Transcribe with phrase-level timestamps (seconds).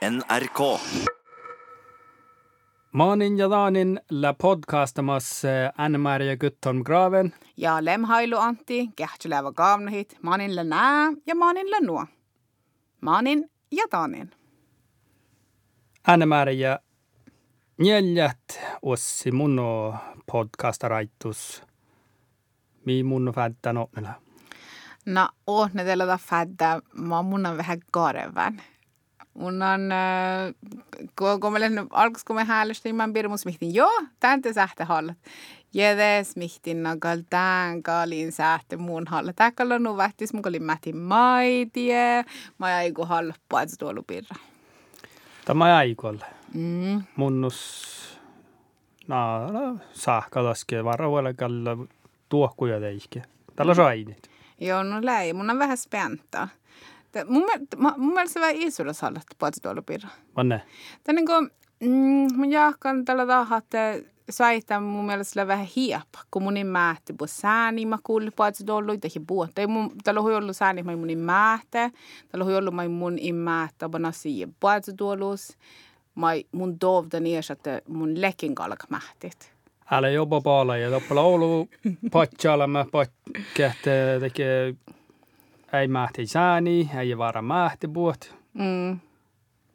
[0.00, 0.80] NRK.
[2.92, 5.42] Maanin ja Daanin la podcastamas
[5.78, 7.34] Anne-Maria Gutholm Graven.
[7.56, 12.06] Ja lemhailu Antti, kähtylevä kaavnahit, maanin la nää ja maanin la nuo.
[13.00, 14.30] Maanin ja Daanin.
[16.06, 16.78] Anne-Maria
[17.78, 19.94] neljät ossi munno
[20.32, 21.62] podcastaraitus.
[22.84, 24.14] Mi munno fädtä noppela.
[25.06, 28.62] No, åh, ne teillä fädda, mä mun on vähän karevän.
[29.34, 30.54] Mun on, äh,
[31.18, 34.84] kun, kun mä lähdin alkus, kun mä häälestin, mä pirmus mihtin, joo, tän te sähte
[34.84, 35.16] hallat.
[35.74, 39.32] Jedes mihtin nagal tän kalin sähte mun halla.
[39.32, 42.24] Täkkällä nu vähtis, mun kalin mätin maitie,
[42.58, 44.36] mä jäi kun halppu, että tuolla pirra.
[45.44, 46.24] Tämä aikolle.
[46.54, 47.02] Mm.
[47.16, 47.90] Munnus
[49.08, 51.76] na, no, sahkalaske varavuolle kalla
[52.28, 53.22] tuokkuja teihke.
[53.56, 54.30] Tällä sainit.
[54.60, 56.48] Joo, no läi, mun on vähän späntä.
[57.26, 57.42] Mun,
[57.76, 58.56] mä- mun mielestä se vähän
[59.00, 60.08] hallat, että tuolla pirra.
[60.36, 60.62] Vanne.
[61.04, 63.98] Tämä niin kuin, mm, mun jahkan tällä tahaa, että
[64.30, 68.92] saita mun mielestä sillä vähän hieppa, kun munin määhti på sääni mä kuulin että dollu.
[69.54, 71.90] Tai mun tällä hui ollut sääni mä munin määhte,
[72.28, 75.56] tällä hui ollut mä mun in määhtä bana siihen på että dollus.
[76.14, 79.52] Mä mun dovda nies, että mun lekin kalka mähtit.
[79.90, 81.68] Älä jobba paala ja toppala Oulu
[82.12, 84.74] patjalla mä patkähte tekee
[85.72, 88.34] ei mähti sääni, ei vara mähti puot.
[88.54, 88.98] Mm.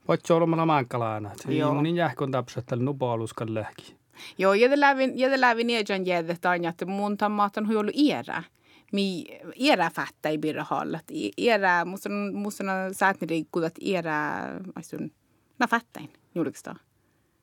[0.08, 1.32] Patja olemalla määnkalaana.
[1.48, 1.74] Joo.
[1.74, 3.96] Munin jähkon tapsattelu nupaaluskan lähki.
[4.38, 8.44] Joo, jäde lävin, jäde lävin ejan jäde tanja, että mun tammaatan hui ollut iärä.
[8.92, 11.04] Mi iärä fättä ei birra hallat.
[11.38, 14.32] Iärä, musta on, musta on säätni riikkudat iärä,
[14.76, 15.12] aisun,
[15.60, 16.76] na fättäin, julkista.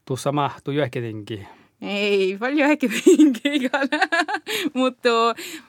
[0.04, 1.48] Tuossa mahtuu johonkin.
[1.82, 3.98] ei, palju äkki mingi igale
[4.74, 5.14] muidu,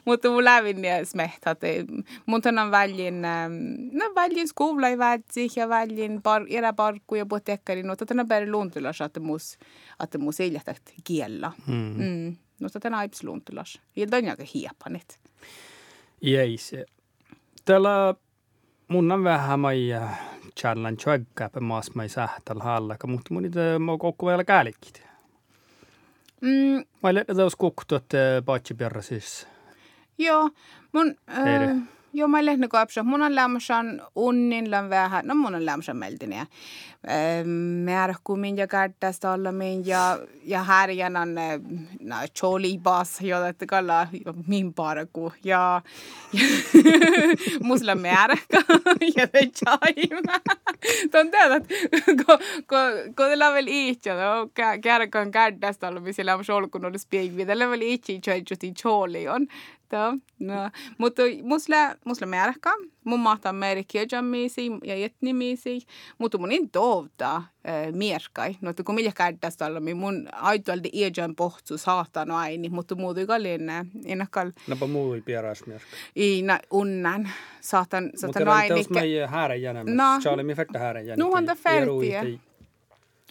[0.04, 1.66] muidu läbin ja siis mehtad.
[2.26, 3.22] muidu on välin,
[3.92, 9.18] no välin skolavärtsi ja välin par, eräparku ja potekari, no tätä on päris luntulas, et
[9.18, 9.58] muus,
[10.02, 11.94] et muus ei lähte kiella mm..
[11.96, 12.36] Mm.
[12.60, 15.18] No tätä on aips luntulas ja ta on aika hiepanit.
[16.20, 16.72] Jeis.
[17.64, 18.14] Täällä
[18.88, 20.20] mun on vähän maija äh,
[20.60, 25.13] challenge aika maassa ma ei saa tällä hallaka, mutta mun ei äh, kokku vielä käälikkiä
[26.44, 26.84] mm..
[27.02, 28.06] Vai löydetäänkö kuktuot
[28.44, 29.46] paatsi perra siis?
[30.18, 30.50] Joo,
[30.92, 31.14] mun...
[31.30, 31.76] Äh, Eire.
[32.14, 33.02] Joo, mä lehden koapsa.
[33.02, 35.26] Mun on lämmössään unnin län vähän.
[35.26, 36.46] No mun on lämmössään meldiniä.
[37.84, 41.34] Märkumin ja kärtästä olla min ja, ja härjän on
[42.00, 44.08] no, choli bas, joita kalla
[44.46, 45.32] min parku.
[45.44, 45.82] Ja,
[46.84, 48.62] ja musla märkä
[49.16, 50.40] ja te chaima.
[51.10, 51.64] Tuon teadät,
[53.16, 54.48] kun teillä on vielä iitsi, no,
[54.82, 57.46] kärkön kärtästä olla, missä on ollut spiegvi.
[57.46, 59.46] Teillä on vielä iitsi, että choli on.
[59.94, 60.70] Joo, no.
[60.98, 62.70] Mutta musla, musla märkä.
[63.04, 65.78] Mun mahtaa merkkiöjämisiä ja etnimisiä.
[66.18, 67.42] Mutta mun in tovta äh,
[67.92, 68.56] mierkai.
[68.60, 72.68] No, että kun kädästä olla, niin mun aitoaldi iäjän pohtsu saatana aini.
[72.68, 73.60] Mutta muuta ei kallin
[74.04, 75.82] ennakkal Napa muu ei pieras myös.
[76.16, 77.28] i na unnan.
[77.60, 78.80] Saatan, Mutta saatan tämä aini.
[78.80, 79.94] on meidän häärän jänämys.
[79.94, 80.20] No.
[80.22, 81.30] Se oli mi färtä häärän jänämys.
[81.32, 82.40] Nu on det färdiga.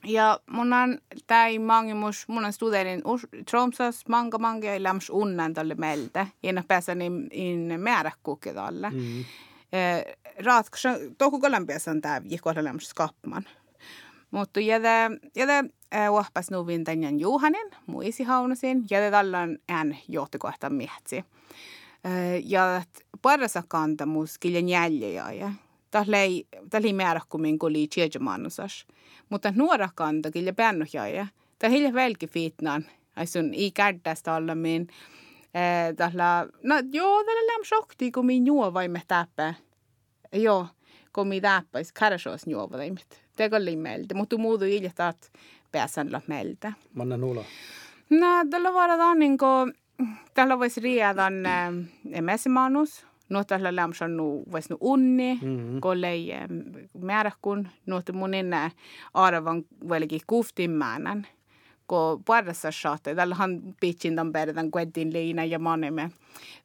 [0.05, 0.97] Ja mun on
[1.27, 3.01] tai mangimus, mun on studerin
[3.51, 6.27] Tromsas manga manga ja läms unnan tälle meiltä.
[6.43, 8.89] Ena pääsen in, in määräkkukke tälle.
[8.89, 9.19] Mm.
[9.71, 10.05] Eh,
[10.45, 10.87] Ratkaisu,
[11.17, 13.43] toku kolan pääsen tää jikolla läms skapman.
[14.31, 15.63] Mutta jäde, jäde
[16.09, 21.17] uahpas nuvin tänjan Juhanin, muisi haunasin, jäde tallan ään johtokohta mietsi.
[21.17, 22.81] Eh, Ja
[23.21, 25.51] parasa kanta mus kiljan jäljejä ja
[25.93, 28.87] Tällei, tällei määräkkumin kun oli tjejamanusas.
[29.29, 31.27] Mutta nuora kanta kyllä päännohjaaja.
[31.59, 32.85] Tämä hilja välki fitnan.
[33.15, 34.87] Ai sun i kädästä olla min.
[35.97, 39.53] Tällä, no joo, tällä läm shokti, kun min juovaimme täppä.
[40.33, 40.67] Joo,
[41.13, 43.23] kun mi täppäis kärsoos juovaimet.
[43.35, 45.31] Tämä oli meiltä, mutta muutu ilja taat
[45.71, 46.73] pääsän la meiltä.
[46.93, 47.43] Manna nuula.
[48.09, 49.73] No, tällä varataan niin kuin,
[50.33, 51.73] tällä voisi riidan äh,
[52.11, 53.05] emesimanus.
[53.43, 55.79] Tällä lämsan nu voisi nu unni, Mhm.
[55.79, 56.31] kollei
[57.01, 57.67] määräkun.
[57.85, 58.71] No, että mun enää
[59.13, 61.27] arvan velki kuftimmäänän.
[61.87, 66.11] Kun parassa saatte, tällä han pitsin tämän perään kuitenkin liina ja manemme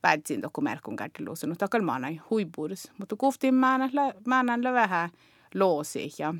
[0.02, 1.46] väitsin toku märkun käddeluussa.
[1.46, 2.92] No, takal maanai huipuudus.
[2.98, 5.10] Mutta kuftimmäänän vähän
[5.54, 6.34] loosi ja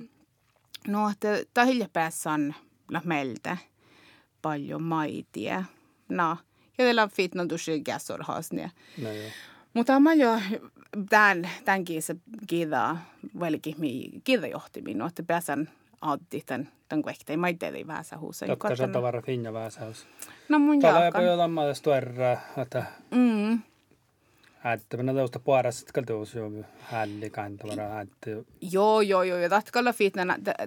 [0.89, 2.55] No, että tämä hilja päässä on
[3.05, 3.57] meiltä
[4.43, 5.65] paljon maitia.
[6.09, 6.29] No,
[6.79, 8.71] ja teillä on fitnon tuossa käsorhaasnia.
[9.03, 9.31] No joo.
[9.79, 10.41] Mutta mä jo
[11.11, 12.15] tämän, tämän kiisa
[12.47, 12.99] kiidaa
[13.41, 15.69] velki mi kiida johti minua, että pääsen
[16.01, 17.41] addi tämän, tämän kuekteen.
[17.41, 18.47] Mä teitä vähän huusa.
[18.47, 20.07] Totta se on vara finja väsäys.
[20.49, 21.21] No mun Tällä ei jaakan.
[21.23, 23.59] pojalla maasta tuerra, että Mm.
[24.75, 26.51] Että minä tuosta puolesta kalta tuossa jo
[26.81, 28.01] hälli kantavara.
[28.01, 29.39] Että Joo, joo, joo.
[29.39, 30.15] Ja tatkalla fit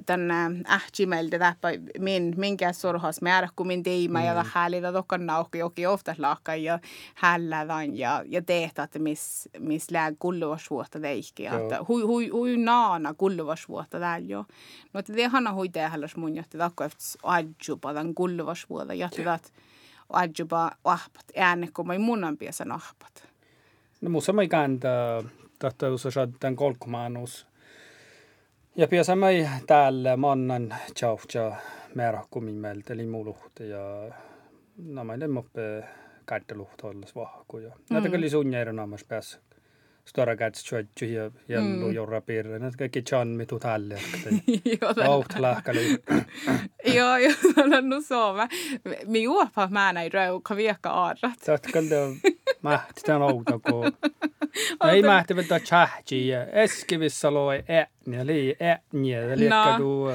[0.05, 0.31] tän
[0.69, 6.15] ähtsimältä täppä min, minkä sorhas määrä, kun min teimä ja häälitä tokkan naukki jokin ofta
[6.17, 6.79] laakka ja
[7.15, 11.45] hällädän ja, ja tehtä, että miss, miss lää kulluvasvuotta teikki.
[11.45, 14.45] Että hui, hui, hui naana kulluvasvuotta täällä jo.
[14.93, 18.93] No, että det hanna hui tehälläs mun, että takko efter adjupa tämän kulluvasvuotta.
[18.93, 19.39] Ja että
[20.09, 23.30] adjupa ahpat ääne, kun mä munnan piesän ahpat.
[24.09, 25.23] muistamme kääntää
[25.59, 27.47] tätä usein kolkmaanus.
[28.75, 31.55] Ja piasamme täällä mannan tjautja
[31.95, 34.11] määräkkumin meiltä limuluhte ja
[34.77, 35.83] namainen moppe
[36.25, 37.57] kätteluhte olles vahku.
[37.57, 39.39] Ja näitä kyllä sunnjeeron ammas päässä.
[40.05, 42.59] Stora kätsi tjötty ja jellu jorra piirre.
[42.59, 43.99] Näitä kaikki tjanmi tuu tälle.
[44.95, 45.97] Laut lähkäli.
[46.95, 47.33] Joo, joo,
[47.81, 48.47] no soova.
[49.05, 51.39] Mi juopa mä näin röu, ka viekka aarrat.
[51.45, 51.95] Tätä kyllä
[52.69, 53.91] mähti tämän outo, kun
[54.91, 59.77] ei mähti vetää tjahti ja eskivissä loi ääni lii ääni liekka No.
[59.77, 60.07] tuu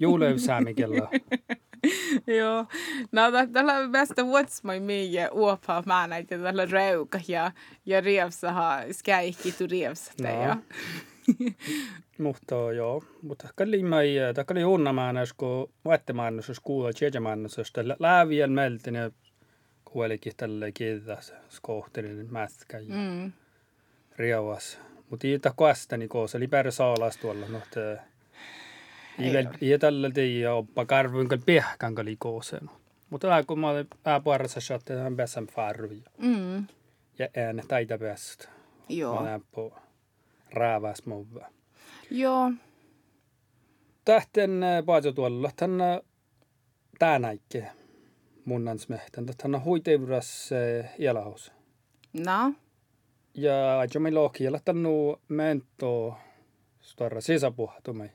[0.00, 1.08] juuleysäämikellä.
[2.38, 2.66] Joo.
[3.12, 7.52] No, tä- tällä bästa vuotsmai miä uopa mä näin ja tällä rauka ja,
[7.86, 10.22] ja rievsaha skäikki tu rievsata.
[10.22, 10.42] No.
[10.42, 10.56] Ja.
[12.18, 18.94] Mutta joo, mutta kalli mai, tai kalli uunamäännös, kun vaattemäännös, kuulla tjejamännös, että läävien meltin
[18.94, 19.10] ja
[19.96, 23.32] kuulikin tälle kiitos skohterin mätkä ja Mm.
[24.16, 24.78] riauas.
[25.10, 27.98] Mutta ei tästä niin eli pärä saalas tuolla, no, ole.
[29.18, 32.70] ei tällä tiedä, oppa karvuin kyllä pehkän kali kooseen.
[33.10, 36.66] Mutta tämä kun mä olen pääpuarassa, että hän pääsän farvi Mm.
[37.18, 38.48] ja ääne taita päästä.
[38.48, 39.22] Mä Joo.
[39.24, 39.78] näen på
[40.50, 41.46] rääväs muva.
[42.10, 42.52] Joo.
[44.04, 46.02] Tähten paatso tuolla, tänne
[48.46, 50.50] tänäikke munnan smehtän, tänne huiteuras
[50.98, 51.52] ialaus.
[52.12, 52.54] No.
[53.34, 54.88] Ja ajo me lohkiella tänne
[55.28, 56.16] mento
[56.80, 58.10] stora sisäpuhtumai.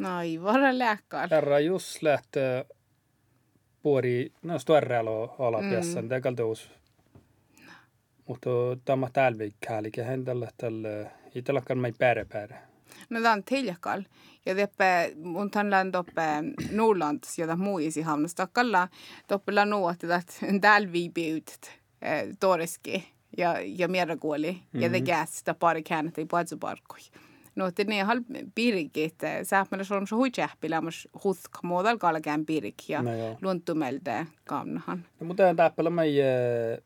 [0.00, 1.28] No ei vara lääkkaal.
[1.30, 2.64] Herra just lähtee
[3.82, 5.00] puori, no stora
[5.38, 6.08] alapiassa, Mm.
[6.08, 6.70] tekalta uus.
[8.28, 8.50] Mutta
[8.84, 12.58] tämä täällä viikkäälikin, hän tällä tällä, ei tälläkään mai pärä pärä.
[13.10, 14.02] No tämä on tiljakal.
[14.48, 14.84] Ja teppä
[15.22, 16.22] mun tänlään toppe
[16.70, 18.88] Norlands, jota muisi hamnas takkalla.
[19.26, 21.80] Toppella nuotti, että täällä viipiyt
[22.40, 23.08] toreski
[23.38, 24.52] ja, ja mierakuoli.
[24.52, 24.80] Mm-hmm.
[24.80, 26.98] Ja te gästä pari käännettä i puolsuparkkoi.
[27.56, 28.20] No, että ne hal
[28.54, 33.38] pirikit, sääpmällä se on se huitsähpilä, mutta husk muodal kalkään pirik ja No joo.
[33.42, 35.04] luontumeltä kamnahan.
[35.20, 36.14] No, mutta täppälä mai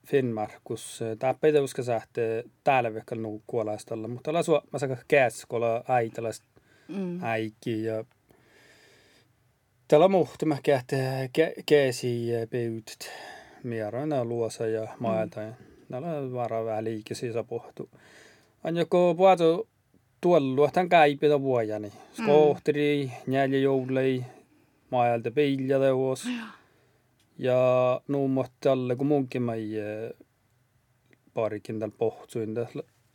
[0.06, 5.47] Finnmarkus, täppä ei uska sähte täällä vaikka nuu kuolaistalla, mutta tällä sua, mä saan kääs,
[5.49, 6.51] kun ollaan äitälästä
[6.88, 7.19] Mm.
[7.23, 8.05] äikki ja
[9.88, 11.31] tällä muhti mä kähte
[11.67, 13.11] käsi pyytit
[13.62, 15.52] mieroina luosa ja maelta ja
[15.88, 17.90] näillä varaa vähän liike sisä pohtu.
[18.64, 19.69] On joko puhatu
[20.20, 21.93] tuolla tämän käipitä vuojani.
[22.12, 24.25] Skohteri, neljä joulei,
[24.90, 26.28] maelta peilja teos.
[27.38, 29.52] Ja nuumot tälle, kun munkin mä
[31.35, 32.55] parikin tällä pohtuin.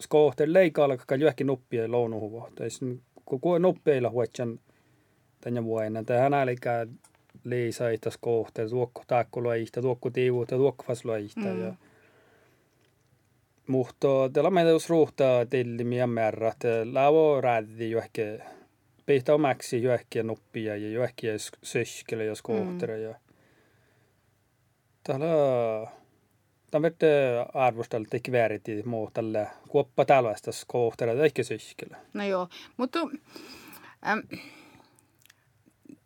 [0.01, 2.63] Skohteri leikkaa alkaa johonkin nuppia lounuhuvuhta.
[3.27, 4.59] Kun nuppeilla huotjan
[5.41, 6.03] tänä vuonna.
[6.03, 6.87] Tähän älikää
[7.43, 11.39] liisaita skohteri, tuokko taakkuloista, tuokko tiivuutta, tuokko fasloista.
[11.39, 11.63] Mm.
[11.63, 11.73] Ja
[13.67, 18.43] mutta tällä meitä jos ruuhtaa tillimiä määrä, että lavo räädi johonkin,
[19.05, 21.29] pihtaa omaksi johonkin nuppia ja johonkin
[21.63, 23.03] söskele ja skohteri.
[23.03, 23.15] Ja
[25.03, 25.27] täällä
[26.71, 27.07] Tämä vette
[27.53, 31.97] arvostella teki vääriti muu tällä kuoppa tällaista skohteri, tai ehkä söskele.
[32.13, 32.47] No joo,
[32.77, 32.99] mutta
[34.07, 34.19] ähm,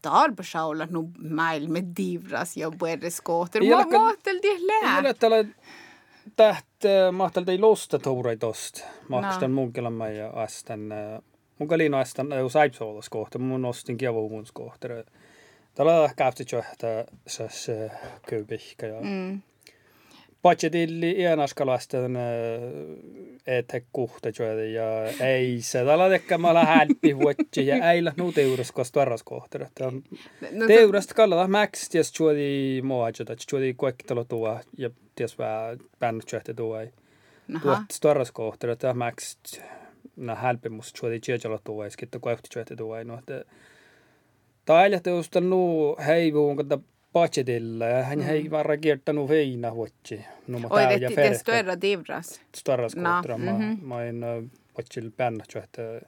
[0.01, 3.63] talbasaulla nu mail med divras ja puereskooter.
[3.63, 4.97] Ei Mä olekaan- mahtelti lää.
[4.97, 5.45] Kyllä tällä
[6.35, 6.65] täht
[7.11, 8.83] mahtalta ei losta tourai tosta.
[9.09, 10.79] Makstan munkelama ja astan.
[11.59, 13.39] Mun kalino astan jo saipsoolas kohta.
[13.39, 14.87] Mun ostin kievuumuns kohta.
[15.75, 17.67] Tällä käytti johtaa sas
[18.29, 18.85] köypihkä.
[18.87, 19.41] Ja Mm.
[20.41, 22.23] Pochetilli ja naskalasten äh,
[23.47, 24.85] etekkuhta juoda ja
[25.19, 29.59] ei seda ladekama lähen pihuotsi ja ei lähnud eurost kost varras kohta.
[30.51, 36.31] No, eurost kallada mäks ties juodi moaja, ties juodi koektalo tuua ja ties vähän pännut
[36.31, 36.79] juhti tuua.
[37.61, 39.37] Tuot varras kohta, että mäks
[40.15, 43.03] nä hälpimus juodi tiedjalo tuua ja skittu koekti juhti tuua.
[43.03, 43.43] No, että äh,
[44.65, 46.83] Täällä teustan nuu heivuun, kun
[47.89, 50.25] ja hän hei varra kiertänyt veina vuotsi.
[50.47, 52.41] No mä Oi, det, ja det ferka större divras.
[52.55, 53.37] starras No, kohta.
[53.37, 53.85] Mä, mhm.
[53.85, 54.21] mä en
[54.75, 56.01] budgetil bännut chuehte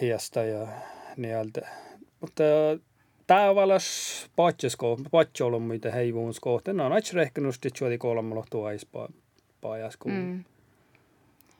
[0.00, 0.66] hiasta ja
[1.16, 1.68] nieltä.
[2.20, 2.44] Mutta
[3.26, 3.86] tavallas
[4.36, 6.72] patjasko, patjolun mitä heivuun kohta.
[6.72, 9.08] No, on aika rehkenusti chuodi kolmalla tuo aispaa.
[9.62, 10.14] kämpaa ja skuun.
[10.14, 10.44] Mm.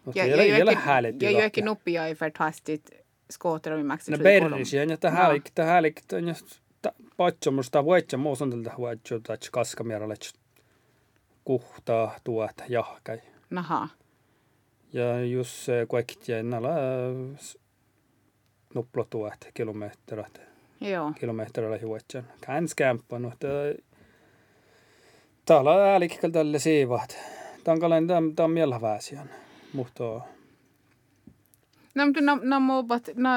[0.05, 1.25] Mutta ja, ei, ei ole häälitty.
[1.25, 2.91] Ja jokin nuppia ei färtastit
[3.31, 4.19] skooter on maksettu.
[4.19, 6.35] No berrisi on, että hälik, että hälik, on
[6.85, 10.07] just patsomusta vuotsa muus on tältä vuotsa, että kaskamierä
[11.45, 13.21] kuhtaa tuot jahkai.
[13.51, 13.89] Naha.
[14.93, 16.69] Ja just kaikki näillä
[18.75, 20.41] nupplotuot kilometrit.
[20.81, 21.13] Joo.
[21.21, 22.25] Kilometrillä juotsan.
[22.41, 23.47] Käns kämppä, mutta
[25.45, 27.19] täällä on äälikkäl tälle siivat.
[27.65, 29.31] Tämä on kalen, tämä on mieläväisiän.
[29.73, 30.21] Mutta
[31.95, 33.31] No, mutta no, no, muupat, no,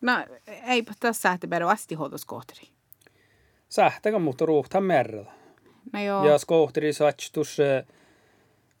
[0.00, 0.12] no,
[0.66, 2.68] eipä tässä sähti perä vastihoitoskohteri.
[3.68, 5.32] Sähtäkä, mutta ruuhtan merrellä.
[5.92, 6.28] No joo.
[6.28, 7.58] Ja skohteri satstus,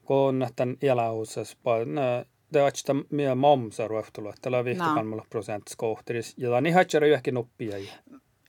[0.04, 2.02] kun tämän elähuusas, no,
[2.52, 5.26] det on sitä mie momsa ruohtelu, että tällä on vihtokammalla no.
[5.30, 6.34] prosent skohteris.
[6.36, 7.76] Ja tämä on ihan tjärä yhäkin noppia.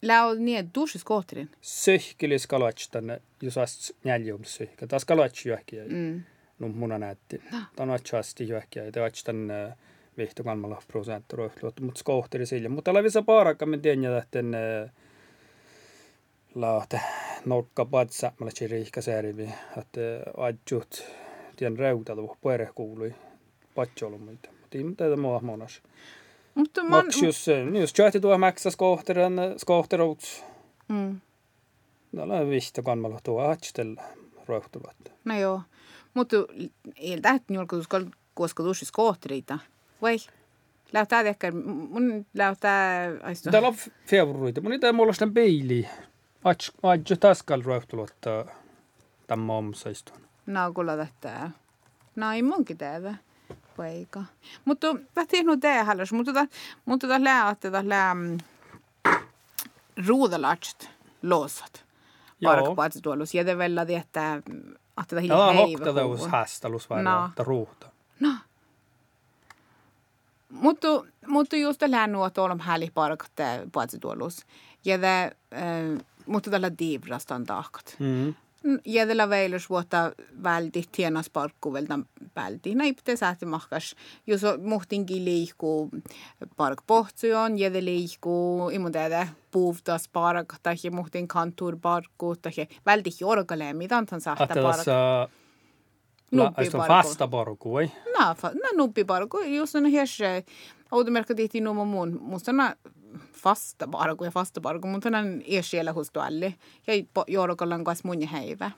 [0.02, 1.50] Lää on niin, duusis skohterin?
[1.62, 3.06] Söhkilis kalotstan,
[3.42, 4.88] jos ast neljum söhkä.
[4.88, 5.94] Taas kalotsi yhäkin.
[5.94, 6.24] Mm.
[6.60, 7.42] No muna näytti.
[7.52, 7.58] No.
[7.76, 8.86] Tämä on asti yhäkin.
[8.86, 9.74] Ja tämä on
[10.18, 12.70] Vihtokanmalla prosenttoroihtluot, mutta skohteri sille.
[12.70, 14.92] Mutta lävissä paarakka me tiedän lähten äh,
[16.56, 17.02] laahte
[17.46, 20.02] nokkapadsa, mä lähtsin riihkäsäärivi, että
[20.38, 21.04] adjut
[21.56, 23.16] tien reutalu, puere kuului,
[23.76, 24.50] patsolumiita.
[24.70, 25.82] Tiim tätä mua monas.
[26.56, 27.06] Mutta man...
[27.06, 27.46] Maksus,
[27.80, 30.44] just johti tuo maksa skohteren, äh, skohteruuts.
[30.88, 31.22] Mm.
[32.16, 34.04] Tällä on Vihtokanmalla tuo adjutella
[34.46, 34.96] roihtuluot.
[35.26, 35.62] No joo,
[36.14, 36.36] mutta
[36.96, 37.88] ei tähti julkaisuus
[38.34, 39.60] koska tuossa skohtereita.
[40.01, 40.18] Vai?
[40.94, 41.51] Lähtää ehkä,
[41.89, 43.08] mun lähtää...
[43.51, 43.75] Täällä on
[44.06, 45.89] februarita, mun ei tämä mulla sitä peiliä.
[46.84, 48.46] Adjo taskal rohtulotta
[49.27, 50.18] tämä omsaistun.
[50.46, 51.51] No, kuulla tätä.
[52.16, 53.16] No, ei munkin tehdä.
[53.77, 54.24] Poika.
[54.66, 56.08] Mutta tahtiin nu det heller.
[56.12, 56.48] Mutta tota,
[56.86, 58.16] mutta tota lää, että tota lää
[60.08, 60.89] ruudalast
[61.24, 61.86] loosat.
[62.44, 63.34] Parkpaatsi tuollus.
[63.34, 64.51] Ja te vielä tietää, että
[65.08, 65.48] tätä hiljaa.
[65.48, 67.30] Tämä on hoktavuus hästälus vai no.
[67.38, 67.89] ruuhta.
[68.20, 68.30] No.
[70.50, 70.88] Mutta,
[71.27, 73.32] mutta just lää nuo tuolla häli parkat
[73.72, 74.46] paatsi tuollus.
[74.86, 75.24] Ja te,
[75.54, 77.96] äh, mutta tällä diivrastan tahkat.
[78.00, 78.34] Mm.
[78.86, 80.12] Jädellä veilus vuotta
[80.44, 82.00] välti tienas parkkuvelta
[82.36, 82.75] välti.
[82.75, 83.96] Näipte sääti mahkas.
[84.27, 85.89] Jos muhtinkin liikkuu
[86.58, 92.51] park pohtsujon, jädä liikkuu, imu tehdä puuvtas park, tai muhtin kantur parkku, tai
[92.86, 94.86] välti jorkalee, mitä on saahta park.
[96.31, 96.88] Nuppiparku.
[96.88, 97.91] Fasta parku, ei?
[98.19, 99.39] No, no nuppiparku.
[99.39, 100.19] Just on hirs,
[100.91, 102.17] outomerkka tihti nuuma muun.
[102.22, 102.75] Musta on
[103.34, 106.53] fasta parku ja fasta parku, mutta on siellä hos tuolle.
[106.88, 106.93] Ja
[107.27, 108.72] jorkallan kanssa mun häivä.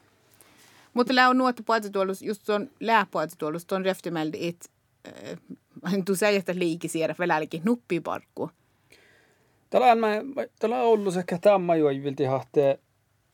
[0.94, 4.70] Mutta lää on nuotta puolituolus, just on lääpuolituolus, tuon reftimeldi, että
[5.88, 8.50] äh, tu säger että liikisiä, välälläkin nuppiparkku.
[9.70, 10.00] Tällä on,
[10.60, 12.80] tällä on ollut sekä tämä ei vilti hahte,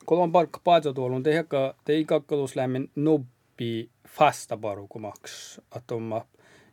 [0.06, 1.46] kun on parkka puolituolun, te
[1.88, 2.90] ei kakkalus lämmin
[3.56, 6.22] nuppi fasta parku maks, että on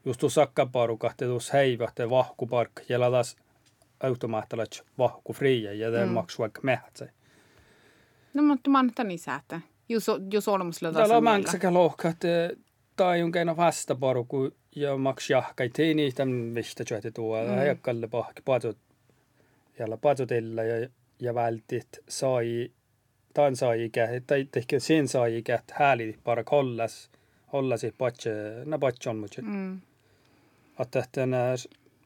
[0.05, 3.35] just tu sakka parku, että tuossa heivä, että vahku parkka, ja taas
[4.03, 6.11] automaattilat vahku fria ja det mm.
[6.11, 7.09] maksu vaikka mehtsä.
[8.33, 9.61] No mutta man tar ni säte.
[9.89, 12.27] Jos, jos olemus löydä Täällä on mänksäkä lohka, että
[12.95, 17.43] tai on keino vastaporuku ja maks jahkai teini tämän vistä tjöti tuo.
[17.43, 17.57] Mm.
[17.57, 18.77] Ajakkalle pahki patsut
[19.79, 22.71] jällä patsutilla ja, ja vältit sai
[23.33, 27.09] tan sai ikä, tai tehkä sen sai ikä, että hääli parak hollas,
[27.53, 28.31] hollasi patse,
[28.65, 29.41] na patse on mutsi.
[29.41, 29.81] Mm.
[30.79, 31.55] Että tänä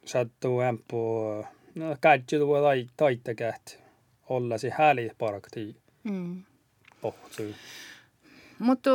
[0.06, 3.84] sattuu ämpuu no kädju tuo tai taittakäät
[4.30, 6.44] olla se hääli parakti mm.
[7.02, 7.54] pohtuu.
[8.60, 8.90] Mutta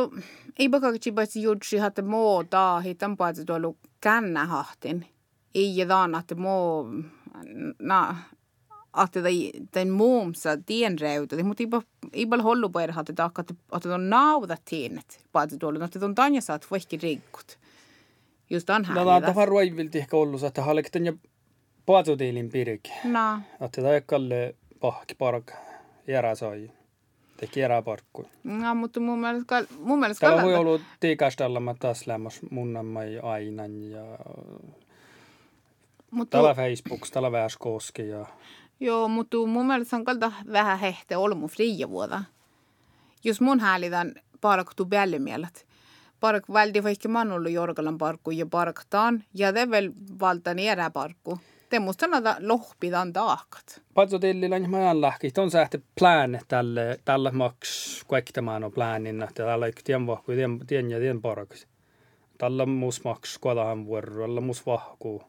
[0.59, 5.07] ei pakakci paitsi jutsi hatte moo taahi, tämän paitsi tuolla kännähahtin.
[5.55, 6.85] Ei ja taan, että moo,
[7.79, 8.15] na,
[9.03, 9.19] että
[9.73, 11.63] den muumsa tien reuta, mutta
[12.13, 16.15] ei paljon hollu på att det att att de nauda tienet paitsi tuolla, että on
[16.15, 17.57] tanja saat vaikka rikkut.
[18.49, 18.85] Just on.
[18.89, 21.13] No, tämä on ruoivilti ehkä ollut, että hallikten ja
[21.85, 22.89] Paatutiilin pirik.
[23.03, 23.39] No.
[23.61, 25.51] Että tämä kalle pahki park
[26.07, 26.71] järä sai.
[27.37, 28.25] Teki järä parkku.
[28.43, 33.83] No, mutta mun mielestä, mun mielestä Täällä voi olla tiikastalla mä taas lämmäs munnamai ainan
[33.83, 34.03] ja
[36.11, 36.37] mutta...
[36.37, 38.25] Täällä Facebook, täällä vähäs koski ja...
[38.83, 42.23] Joo, mutta mun mielestä on kalta vähän hehte olmu fria vuoda.
[43.23, 44.87] Jos mun häälitän parktu
[45.19, 45.67] mielet.
[46.19, 51.39] Park väldi vaikka man ollut Jorgalan parkku ja parktaan ja det väl valta ner parkku.
[51.71, 53.81] Det måste näitä lohpidan taakat.
[53.93, 55.31] Patso tillillä niin mä lähki.
[55.37, 60.31] On sähte plan tälle, tälle maks kuektamaan on planin, että tällä ei tien vahku,
[60.67, 61.67] tien, ja tien parakas.
[62.37, 65.23] Tällä mus maks kuodahan vuoro, tällä mus vahku.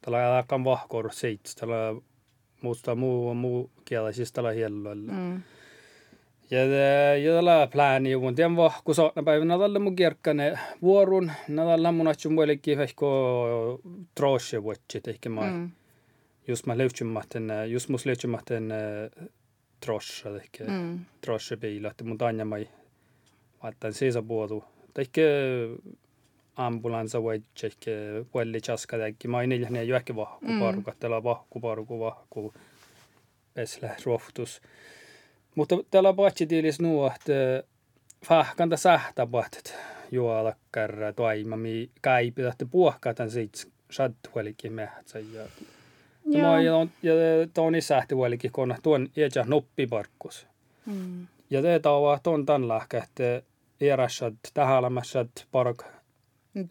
[0.00, 1.94] Tällä ei alkan vahkoor seits, tällä
[2.62, 5.12] musta muu, muu kielä, siis tällä hielloilla.
[5.12, 5.42] Mm.
[6.50, 6.58] Ja
[7.34, 11.32] tällä plääni on tien vahku saatna päivänä tällä mun kirkkane vuorun.
[11.48, 13.80] Nädällä mun atsun muillekin vehko
[14.14, 15.50] troosje vuotsi ehkä mä.
[15.50, 15.70] Mm.
[16.48, 18.72] Just mä löytsymätten, just mus löytsymätten
[19.80, 20.98] trossa ehkä mm.
[21.20, 22.68] trossa biila, että mun tanja mai
[23.62, 24.64] vaattan seisa puodu.
[24.98, 25.22] Ehkä
[26.66, 27.90] ambulansa vuotsi ehkä
[28.34, 29.28] vuolli chaska täkki.
[29.28, 30.60] Mä en ilhne jo ehkä vahku mm.
[30.60, 32.54] parukat, tällä vahku paruku vahku
[33.54, 34.62] peslä rohtus.
[35.54, 37.62] Mutta täällä patsitiilis nuo, että
[38.26, 39.76] fahkanta sähtäpahtet
[40.10, 43.58] juolakkar toimami käipi, että puohkatan siitä
[43.90, 45.18] sattuelikin mehtsä.
[45.18, 45.42] Ja,
[46.26, 50.46] ja, ja, ja tuon sähtäelikin, kun tuon jäjä noppiparkkus.
[50.86, 51.26] Mm.
[51.50, 53.42] Ja te tauva tuon tämän lähkä, että
[53.80, 55.84] eräsät tähälämässät park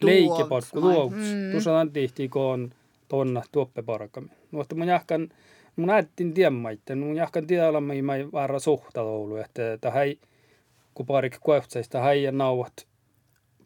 [0.02, 1.14] leikeparkku luovuus.
[1.14, 1.50] Mm.
[1.50, 2.70] Tuossa on tihti, kun on
[3.08, 4.30] tuonna tuoppeparkamin.
[4.50, 5.28] Mutta mun jahkan
[5.76, 10.08] mun äitin tiemmaitten, mun jahkan tiedä, mihin mä väärä suhtaudu, että tähän
[10.94, 12.86] kun parik kuehtseista häijän nauvat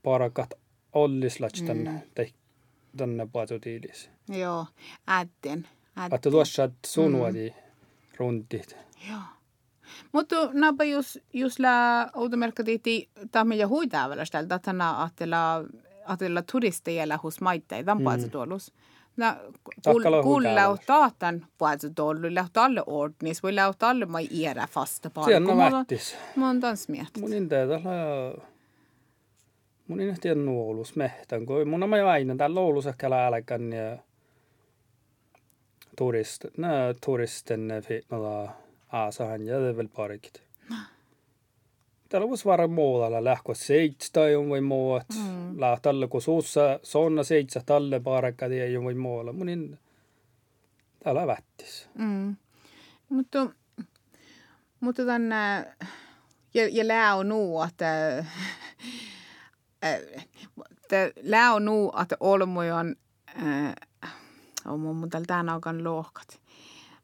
[0.03, 0.55] parakat
[0.93, 2.27] ollislats tänne, mm.
[2.97, 4.11] tänne paatutiilis.
[4.29, 4.67] Joo,
[5.07, 5.67] äitin.
[6.15, 7.57] Että tuossa sunuadi mm.
[8.19, 8.77] runtit.
[9.09, 9.21] Joo.
[10.13, 15.09] Mutta napa jos, jos la automerkkatiiti tahme ja huitaa välistä, että tänä
[16.07, 17.85] ajatella turisteilla hos Maite, mm.
[17.85, 18.73] tämän puolestatollus.
[19.17, 19.37] Na,
[19.85, 25.43] kul, kullauttaaten puolestatollilla, alle ordnis, voi lautta alle mai iera fasta paljon.
[25.45, 26.17] Siellä on vähtis.
[26.37, 27.29] Mä oon tans miettinyt.
[27.29, 27.81] Mun inte tällä...
[29.89, 33.99] Mun inte tiedä nuolus mehtän, kun mun on mä aina tällä luolus ehkä lääläkän ja
[35.97, 38.49] turist, nää turisten fiitnala
[38.93, 40.43] aasahan ja det är väl parkit.
[40.71, 40.94] Nej.
[42.15, 42.21] Parikit.
[42.21, 45.03] Täällä voisi vara muualla lähkö seitstä vai muut.
[45.15, 45.61] Mm.
[45.61, 49.33] Lähtällä kun suussa sonna seitse talle parakka tie vai muualla.
[49.33, 49.79] Munin
[51.05, 51.89] täällä vättis.
[51.99, 52.37] Mm.
[53.09, 53.51] Mutta,
[54.81, 55.67] mutta tänne
[56.55, 58.25] ja, ja lää on nuu, että
[59.83, 62.97] että lää on nuu, että olmoja on
[64.67, 66.41] on mun täällä tämän alkan lohkat.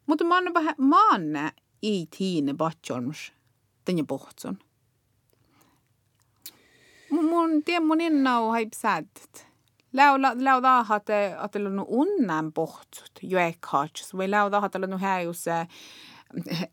[0.07, 1.51] Mutta mä annan vähän, mä annan
[1.83, 3.33] ei tiine batjolmus
[3.85, 4.57] tänne pohtson
[7.11, 9.47] mun tiedä mun innau haip sädet.
[9.93, 10.61] Läu läu
[11.37, 15.45] att det nu unnan pohtsut juekhaats vai läu dahat att nu häjus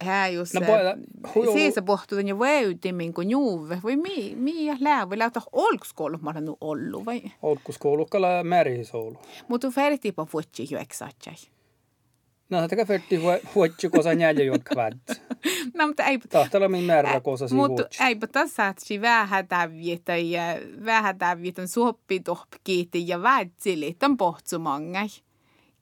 [0.01, 0.53] häjus
[1.53, 3.81] siis pohtu ja veytimin kun juuve.
[3.83, 7.33] Vai mi mi läu vai läu olkskoulu mä nu ollu vai?
[7.43, 9.17] Olkskoulu kala merisoulu
[9.49, 11.58] mutta ferti på futsi jueksatsai
[12.51, 13.21] No, tämä fyrtti
[13.55, 14.93] huotsi kosa njälja jotka väd.
[15.75, 16.19] No, mutta ei...
[16.19, 20.43] Tahtella min märra kosa si Mutta ei tässä, että si vähän tävjetä ja
[20.85, 25.07] vähän tävjetän suoppi tohpkiiti ja vädsili, tämän pohtsumangai.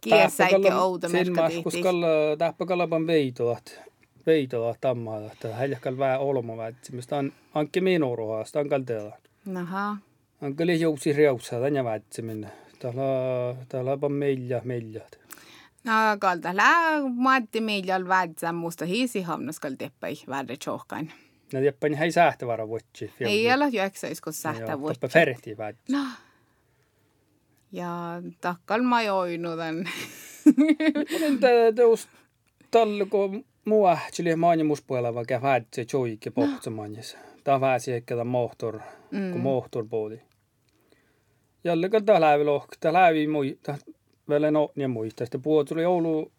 [0.00, 1.62] Kiesäikä outo merkadiiti.
[1.62, 2.06] Koskalla
[2.38, 3.80] tähpäkalapan veitoat.
[4.26, 7.16] Veitoat tammaa, että häljäkkäl vähän olma vädsimistä.
[7.16, 9.16] On anki minuruhasta, on kalteella.
[9.56, 9.96] Aha.
[10.42, 12.46] Anki liijousi riaussa, tämän ja vädsimin.
[12.78, 13.02] Täällä,
[13.68, 15.00] täällä on meillä, meillä.
[16.18, 21.12] Kalta lää maatti miljal vädsä musta hiisi hamnas kal teppai värre tjohkain.
[21.52, 23.12] No teppai hei sähtä vara vuotsi.
[23.20, 25.00] Ei ole eksä kun sähtä vuotsi.
[25.00, 25.82] Teppa ferti vädsä.
[25.90, 26.04] No.
[27.72, 29.88] Ja takkal mä joinu tän.
[31.16, 32.08] Olen teus
[32.70, 33.30] talko
[33.64, 37.18] mua chili maani muspuolella vaikka vädsä joikki pohtsamanjassa.
[37.44, 38.80] Tää väsi ehkä tämän mohtor,
[39.32, 40.20] kun mohtor poodi.
[41.64, 43.58] Jälleen tää lävi lohk, tää lävi mui,
[44.28, 45.24] vielä no ja muista.
[45.24, 46.32] Sitten puhu tuli Oulu,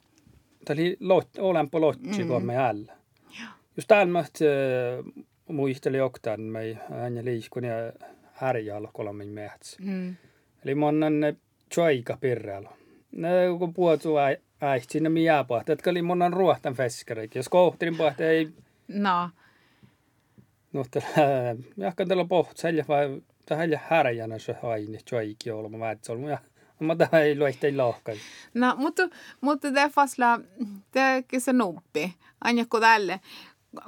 [0.65, 2.27] tämä oli lot, olempo lotsi, mm.
[2.27, 2.91] kun me alla.
[3.77, 4.25] Just täällä
[5.47, 7.93] muisteli oktaan, me hän liikkun ja
[8.33, 9.77] härjalla kolme mehtsä.
[9.81, 10.15] Mm.
[10.65, 11.35] Eli monen ne
[11.69, 12.77] tjoika pirrealla.
[13.11, 14.15] Ne kun puhutu
[14.61, 17.35] äihti sinne miä pahti, että oli monen ruohtan feskarik.
[17.35, 18.49] Jos kohtelin pahti ei...
[18.87, 19.29] No.
[20.73, 20.85] No,
[21.77, 26.37] jahkan tällä pohti, sälja vai tähän härjänä se haini, tjoikki olma, vätsä ja
[26.79, 28.19] mutta ei luohtai lohkai.
[28.53, 29.09] No, mutta,
[29.41, 30.39] mutta det fasla,
[30.93, 30.99] det
[31.33, 32.13] är så noppi.
[32.39, 33.19] Anja tälle.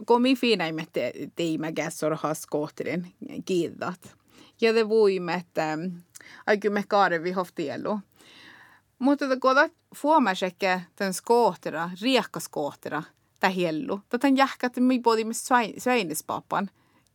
[0.06, 3.14] Kun mi fiinaimme te, teimme kässor haskootirin
[3.46, 4.16] kiidat.
[4.62, 5.78] Ja te voimme, että
[6.48, 8.00] aikin me kaarevi hoftielu.
[9.00, 13.04] Mutta kun fuomasekke tämän skootera, riekkaskootera,
[13.40, 14.02] tämä hiellu.
[14.10, 15.34] Tätä jähkä, että me podimme
[15.78, 16.70] sveinispapan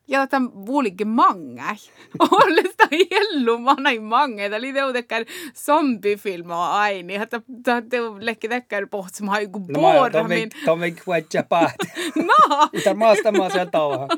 [0.09, 1.75] ja tämän vuolikin mangai.
[2.31, 4.51] Ollesta hielluma näin mangai.
[4.51, 7.15] Tämä oli teudekään zombifilma aini.
[7.15, 9.75] Että tämä lekki tekkään pohtsamaan joku pormin.
[9.75, 11.75] No mä oon kuitenkin päät.
[12.17, 12.69] No.
[12.85, 14.09] Tämä maasta maa sieltä tauha.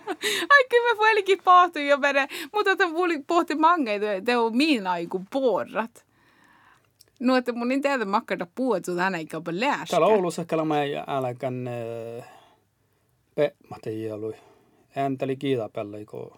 [0.50, 2.28] Ai kyllä mä vuolikin pohtu jo mene.
[2.52, 4.00] Mutta tämä vuoli pohti mangai.
[4.24, 6.06] Tämä on miina joku porrat.
[7.20, 9.86] No, että mun ei tiedä makkada puhuttu tänä eikä ole läästä.
[9.90, 11.70] Täällä Oulussa kyllä mä älkän...
[13.34, 13.76] Pe, mä
[14.96, 16.32] tein ääntäli kiidapällä, kun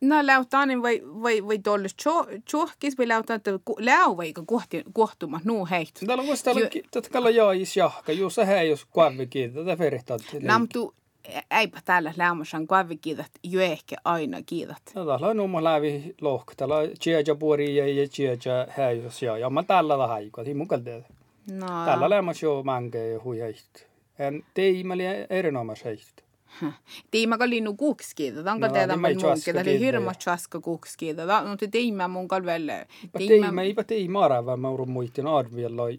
[0.00, 1.88] No läutaanin vai, vai, vai tuolle
[2.50, 4.32] tjohkis vai läutaan, että läu vai
[4.92, 6.06] kohtumat nuu heitä.
[6.06, 6.50] Täällä on vasta
[6.96, 10.16] että kalla jaais jahka, juu se hei jos kuavikiita, tätä verihtaa.
[10.42, 10.94] Namtu
[11.50, 14.82] eipä täällä lämmässä kuavikiidat jo ehkä aina kiidat.
[14.94, 19.38] No täällä on numma lävi lohka, täällä on tjeja puori ja tjeja hei jos ja,
[19.38, 21.04] ja mä täällä vähän aikaa, tii mukaan tehdä.
[21.52, 21.66] No.
[21.84, 23.80] Täällä lämmässä jo mänke hui heitä.
[24.18, 26.27] En teimäli erinomaisesti
[27.10, 31.26] Tiima ka linnu kuukskiida, ta on ka teada meil muunki, ta oli hirmus chaska kuukskiida,
[31.26, 32.70] ta no te tiima mun ka veel.
[33.16, 35.90] Tiima ei tiima arava, ma urun muitin arvialla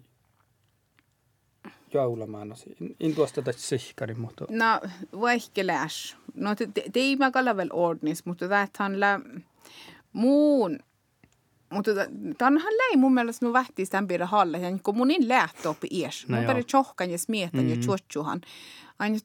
[1.94, 2.54] jaulamaan.
[3.00, 4.44] Intuosta tästä sihkari, mutta...
[4.50, 4.80] No,
[5.20, 6.16] vaikka läs.
[6.34, 6.50] No,
[6.92, 9.20] tiima ka veel ordnis, mutta tähän lä
[10.12, 10.78] muun
[11.70, 11.90] mutta
[12.38, 15.88] tänhän läi mun mielestä nu vähti tämän piirre halle, ja kun mun in lähtö oppi
[15.90, 16.28] ies.
[16.28, 18.40] Mun pari tjohkan ja smietan ja tjuotjuhan.
[18.98, 19.18] Aina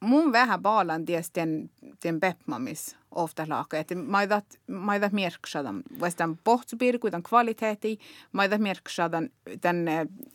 [0.00, 1.70] mun vähän baalan ties den,
[2.04, 7.98] den bepmamis ofta laaka, että maidat, maidat merksadan, vastaan pohtsupirku, tämän kvaliteetti,
[8.32, 9.30] maidat merksadan
[9.62, 9.86] den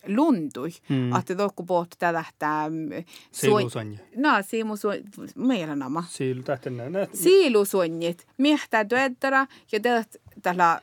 [0.08, 1.15] lundui, mm.
[1.15, 2.23] että tokku pohtu tätä
[3.32, 3.99] Siilusonji.
[4.15, 5.04] No, siilusonji,
[5.36, 6.04] meillä nama.
[6.10, 6.84] Siilu tähtänä.
[7.13, 9.80] Siilusonjit, miehtää työttärä, ja
[10.41, 10.82] tällä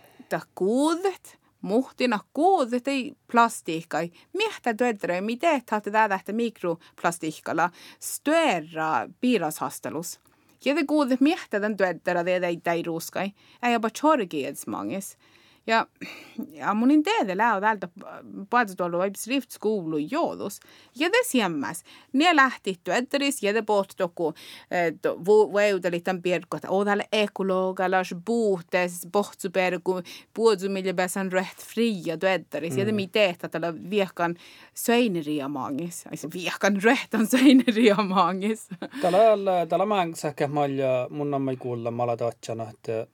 [0.54, 4.10] kuudet, muhtina kuudet ei plastiikkai.
[4.32, 7.70] Miehtää työtärä, miten tahti tätä mikroplastiikalla
[8.00, 10.20] störa piirashastelus.
[10.64, 13.32] Ja te kuudet miehtää tämän työtärä, te ei täi ruuskai.
[13.62, 15.18] Ei jopa chorgieds mangis.
[15.66, 15.86] Ja
[16.74, 17.88] munintea de lado täältä
[18.50, 20.60] puhutuolu võib rift kuulu joodus.
[20.98, 21.84] Ja de siemmäs.
[22.12, 24.32] Ne lähti työtteris ja de pohtoku
[25.54, 26.70] võudelitan piirkota.
[26.70, 30.00] Odal ekologalas puhtes pohtsuperku
[30.34, 32.76] puotsumille pääsän reht fria työtteris.
[32.76, 32.96] Ja de mm.
[32.96, 34.36] mi tehtä tällä viehkan
[34.74, 36.04] söineria maangis.
[36.34, 38.68] Viehkan rehtan söineria maangis.
[39.68, 40.48] Tällä maangis ehkä
[41.10, 43.06] mun on kuulla malatatsana, että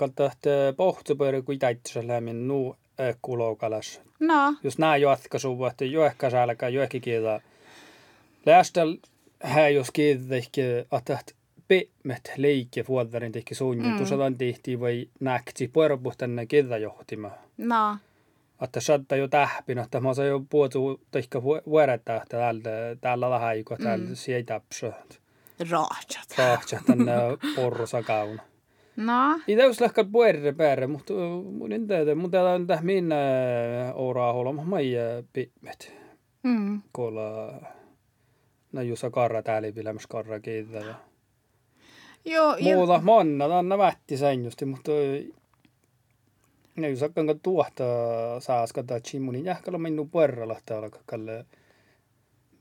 [0.00, 4.00] kaltahtee äh, pohtupõrgu kui täitseläämin nuu äh, kuuloukalas.
[4.20, 4.54] No.
[4.62, 7.40] Just nää jatkaisuvat, joehkasalka, joehkikielä.
[8.46, 8.96] Läästel
[9.42, 10.60] hää jos kiitähki,
[10.98, 11.16] että
[11.68, 13.98] pehmet leikki vuodarin tehki suunnin, mm.
[13.98, 17.30] tusalan tehti vai näkti pueropuhtenne kielä johtima.
[17.58, 17.96] No.
[18.62, 23.76] Että saattaa jo tähpin, että mä saan jo puhutu tehkä vuorettaa täällä, täällä lähellä, kun
[23.76, 24.14] täällä mm.
[24.14, 24.92] sietapsa.
[25.70, 26.38] Raahtsat.
[26.38, 27.12] Raahtsat tänne
[27.56, 28.49] porrusakauna.
[29.00, 29.40] No.
[29.48, 31.14] Ei täys lähkää puerre päälle, mutta
[31.52, 33.16] mun en tiedä, mun täällä on tähän minä
[33.94, 34.92] ouraa olema mai
[35.32, 35.92] pimmet.
[36.42, 36.82] Mm.
[36.92, 37.60] Kolla
[38.72, 40.94] na jusa karra täällä vilämäs karra kiitä.
[42.24, 42.56] Joo.
[42.60, 43.00] Muuta ja...
[43.00, 44.92] manna, tanna vätti sänjusti, mutta
[46.76, 47.84] ne jos akkaan tuohta
[48.38, 51.46] saaska tai chimunin jähkällä minun puerralla täällä kalle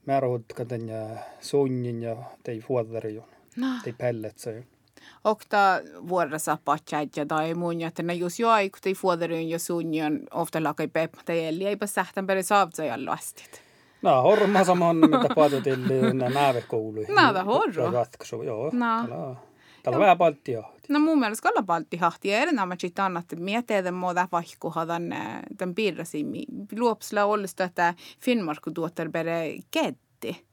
[0.05, 0.97] määrähut katanya
[1.39, 3.21] sunnin ja tei fuodari
[3.55, 3.67] No.
[3.83, 4.63] Tei pellet se
[5.23, 5.57] okta
[6.07, 11.33] vuodessa patsaitja tai muun, että ne jos jo aikuti fuoderyyn jo sunnion ofta lakai pepmata
[11.33, 13.61] eli eipä sähtän peri saavtsajan lastit.
[14.01, 17.05] No, horma saman, mitä paatotilli nääve koului.
[17.15, 17.91] Nääve horro.
[17.91, 18.71] Ratkaisu, joo.
[18.73, 19.35] No.
[19.83, 20.55] Tällä vähän paltti
[20.89, 25.75] No mun mielestä kalla paltti hahti ja erinomaisesti sitten annat mietteiden muuta vaihkuha tämän, tämän
[25.75, 26.25] piirrasi.
[26.77, 30.45] Luopsilla ollista, että Finnmarkku tuottaa bere ketti.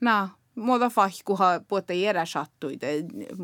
[0.00, 2.86] No, muuta fahkuha puhuta eräsattuita,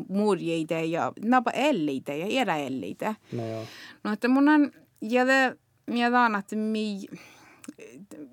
[0.09, 3.15] murjeita ja napa elleitä ja eräelleitä.
[3.31, 3.63] No joo.
[4.03, 7.07] No että mun on, ja det, jag vet att mi,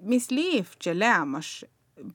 [0.01, 1.65] mis liivtje lämmas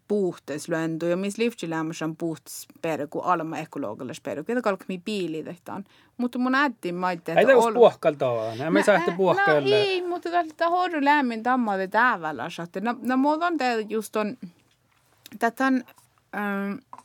[0.07, 4.43] puhteslöndu ja mis liivtje lämmas on puhtspere alma ekologisella spere.
[4.43, 5.85] Kyllä kalk mi biili tehtaan.
[6.17, 7.39] Mutta mun äiti maitte, että...
[7.39, 9.69] Ei tämä puhkalta ole, me saa puhkalle.
[9.69, 12.49] No ei, mutta tämä horru lämmin tammalle täävällä.
[12.81, 13.57] No, no mulla on
[13.89, 14.37] just on,
[15.39, 15.83] tätä on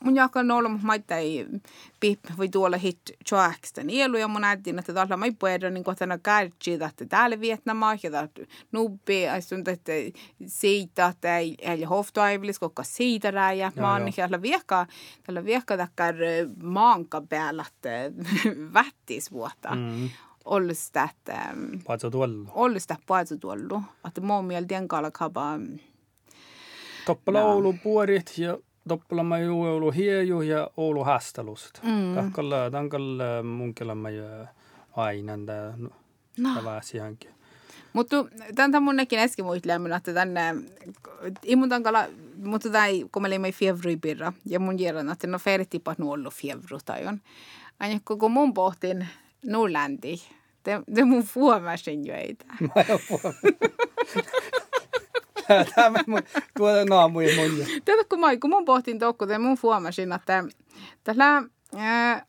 [0.01, 1.47] mun jaka nolla mutta mä ei
[2.01, 5.97] pip voi tuolla hit choaksta nielu ja mun äitin että tällä mä puhuta niin kuin
[5.97, 9.93] tänä kärtsi että täällä Vietnamaa ja että nubbi asun että
[10.47, 14.87] siitä että ei ei hoftoaivilis koska siitä räjä maan ja tällä viekka
[15.27, 16.15] tällä viekka takkar
[16.63, 17.91] maanka päällä että
[18.75, 20.11] vättis vuotta mm.
[20.45, 21.55] Ollusta, että...
[21.87, 22.47] Paitsi tuollu.
[22.51, 23.83] Ollusta paitsi tuollu.
[24.07, 25.53] Että mun mielestä den kalkaba...
[27.07, 27.53] Toppala no.
[27.53, 31.81] Oulu puorit ja doppelama ju Oulu hieju ja Oulu hastalusta.
[31.83, 32.15] Mm.
[32.15, 34.25] Tahkalla, tankalla munkella ju
[34.97, 35.75] aina tää
[36.39, 36.65] no.
[36.65, 37.31] väsihankin.
[37.93, 38.17] Mutta
[38.55, 40.55] tämän mun nekin äsken muistelemaan, että tänne,
[41.43, 42.07] ei mun tankalla,
[42.45, 43.07] mutta tämä ei,
[43.45, 47.21] ei fievru birra, ja mun järjestän, että no feritipat nu ollut fievru tai on.
[47.81, 49.09] Aina kun mun pohtin
[49.47, 50.17] Norlandi,
[50.65, 52.57] det, det mun fuomasin jo ei tää.
[52.75, 53.01] Mä jo
[55.75, 56.23] Tämä on
[56.57, 57.67] tuoda naamuja mun.
[57.85, 60.45] Tiedätkö, kun mä, kun mä pohtin tokko, niin mun huomasin, että
[61.05, 61.43] tällä
[61.77, 62.23] äh,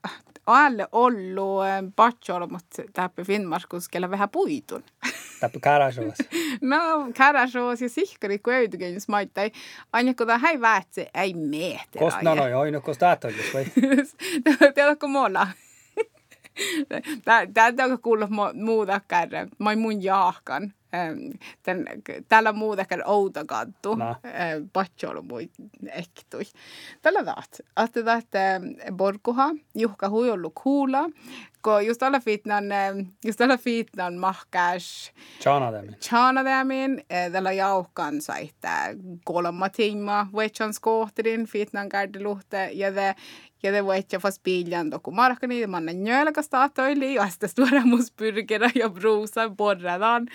[0.46, 4.84] alle ollut äh, patjolmut täppä Finnmarkus, kellä vähän puitun.
[5.40, 6.18] Täppä kärasovas.
[6.62, 6.78] no,
[7.14, 9.52] kärasovas ja sihkari, kun öytykin, jos maittai.
[9.94, 12.00] Aina kun tämä ei väätse, ei meetä.
[12.00, 13.66] Kost nanoi, aina kost täältä vai?
[14.76, 15.48] Tiedätkö, mulla?
[17.54, 19.50] Tämä on kuullut muuta kerran.
[19.60, 20.74] Mä mun jaahkan.
[21.64, 21.86] Tän,
[22.28, 23.96] täällä muuta kerran outa kattu.
[23.96, 24.16] No.
[24.74, 25.50] Patsolo mui
[25.92, 26.44] ektui.
[27.02, 27.60] Tällä taht.
[27.76, 28.40] Ahte tahte
[28.92, 29.50] borkuha.
[29.76, 31.10] Juhka huijollu kuula.
[31.62, 32.66] Kun just alla fitnan,
[33.26, 35.12] just alla fitnan mahkäs.
[35.40, 35.96] Tjana tämän.
[36.10, 37.02] Tjana tämän.
[37.32, 38.68] Tällä jauhkan saitte
[39.26, 40.28] kolma timaa.
[40.36, 42.70] Vetsan skohterin fitnan kärdiluhte.
[42.74, 43.16] Ja det
[43.64, 47.50] ja var inte fast bilen då kom marken i man en njölka statoili ja sitten
[47.50, 50.28] stora musburgera ja brusa borradan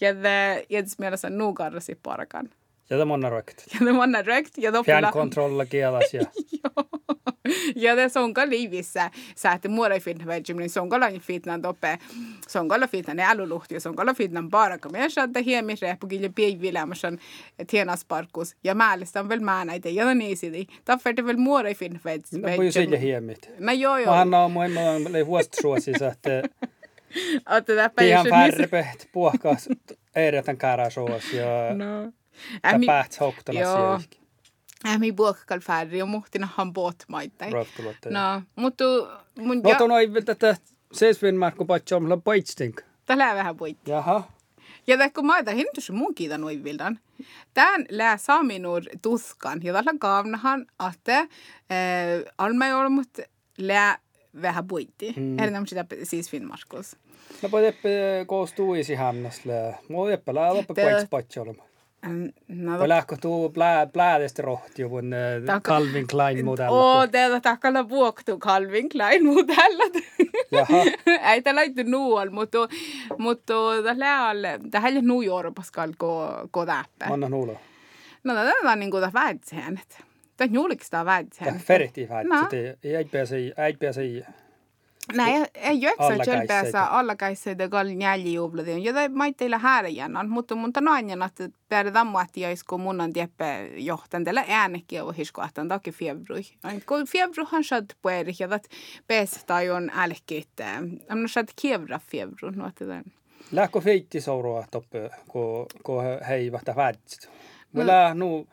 [0.00, 2.48] ja det ens mielessä nuukarrasi parkan.
[2.90, 3.64] Ja tämä on rökt.
[3.74, 6.22] Ja det var rökt ja då Fjärnkontrolla kielas ja.
[7.76, 11.98] ja det sonka livissä sääti muodai fitna väjimmin sonka la fitna toppe
[12.48, 16.28] sonka la fitna ne aluluhti ja sonka la fitna parka me shadda hiemi repu gille
[16.34, 17.18] peivilämäsän
[17.66, 22.42] tienasparkus ja määlistä on vel määnäitä ja niin sidi tafferti vel muodai fitna väjimmin.
[22.42, 23.50] No voi sille hiemit.
[23.58, 24.24] No joo joo.
[24.24, 26.42] Mä on moi moi huostuosi että
[27.56, 29.68] Otta täppä Ihan färrepeht puhkas
[30.16, 32.12] ehdetän kärasovas ja No.
[32.62, 34.00] Tämä päät hoktonas Joo.
[34.86, 37.50] Ämi buokkal färri ja muhtina han båt maittai.
[37.52, 38.34] Röftulotteja.
[38.34, 38.84] No, mutta
[39.38, 40.56] mun No tuon oi tätä
[40.92, 42.80] seisvinmarkku patsomla paitstink.
[43.06, 43.78] tällä vähän voit.
[43.86, 44.30] Jaha.
[44.86, 46.62] Ja tämä kun maita hintus mun kiitan noin
[47.54, 51.28] Tän lää saaminur tuskan ja tällä kaavnahan, että äh,
[52.38, 53.18] almai olmut
[53.58, 53.98] lää
[54.42, 55.14] vähän voitti.
[55.16, 55.38] Mm.
[55.38, 56.96] Eli nämä sitä siis Finnmarkus.
[57.42, 59.78] No på deppe koostuu isi hämnäsle.
[59.88, 61.62] Mo deppe lää loppe Te- paits patsolma.
[62.04, 62.80] Ähm, Nad...
[62.80, 65.60] Och lähkotu plää, pläädestä rohtiu, kun äh, Taka...
[65.70, 66.72] Calvin Klein modell.
[66.72, 69.80] Oo, teillä takalla puoktu Calvin Klein modell.
[71.32, 72.58] Ei tällä ei nuol, mutta
[73.18, 73.54] mutta
[73.84, 77.06] tällä on tällä nuu Euroopassa kalko kodäppä.
[77.10, 77.60] Anna nuulo.
[78.24, 79.80] No tällä on niinku tä väitseen.
[80.36, 81.58] Tä julkista väitseen.
[81.58, 82.76] Ferti väitseen.
[82.84, 84.02] Ei pääse ei pääse
[85.14, 88.84] Nej, ei ole tölpäässä alla käisseitä kall jäljijubladi.
[88.84, 93.70] Ja tämä mä teillä häärjännan, mutta mun tanoanjan, että päädä tammuatti joisku mun on tieppe
[93.76, 96.40] johtan tällä äänekin on hiskoahtan takia fiebrui.
[96.86, 98.66] Kun fiebruhan shad pueri ja dat
[99.08, 100.48] päästä on älkkiit.
[101.08, 102.50] Amna shad kievra fiebru.
[102.50, 102.84] No, että.
[103.52, 107.30] Lähkö feitti seuraa toppe, kun ko hei vahta vätsit.
[107.72, 108.46] Mulla nu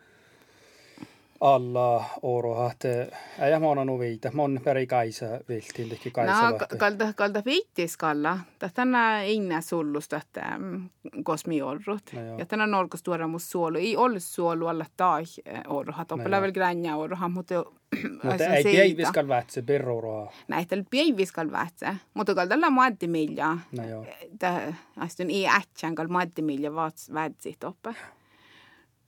[1.41, 3.11] alla orohahte
[3.51, 4.31] ja mä oon veitä.
[4.33, 6.51] Mä oon peri kaisa viltiin tehki kaisa.
[6.51, 8.39] No, kalta, kalta viittis kalla.
[8.59, 10.89] Tähtänä inna sullusta, että mm,
[11.23, 12.13] kosmi orrut.
[12.13, 13.77] No, ja tänä norkus tuoda mun suolu.
[13.77, 16.05] Ei ole suolu alla tai eh, orroha.
[16.05, 17.65] Toppela no, väl gränja orroha, mutta...
[18.23, 20.31] Mutta ei pieiviskal vähtsä perrooroha.
[20.47, 21.95] Näin, tällä pieiviskal vähtsä.
[22.13, 23.57] Mutta kalta olla maattimilja.
[23.77, 24.05] No joo.
[24.43, 26.73] Eh, astun ei ähtsän kalta maattimilja
[27.13, 27.95] vähtsä toppe.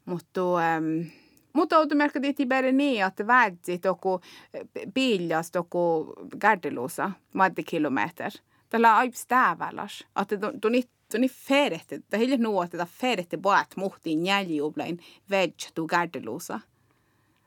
[0.05, 0.41] Mutta...
[0.57, 1.07] Ähm,
[1.55, 4.21] mutta outo merkka tietysti bäri niin, että vätsi toku
[4.93, 7.11] biljas toku gardelusa,
[7.65, 8.31] kilometer.
[8.69, 10.07] Tällä on aips täväläs.
[10.21, 10.59] Että tuon
[11.11, 16.59] tuon färette, det är nu att det färette båt muhtiin jäljublain veg tu gardelusa.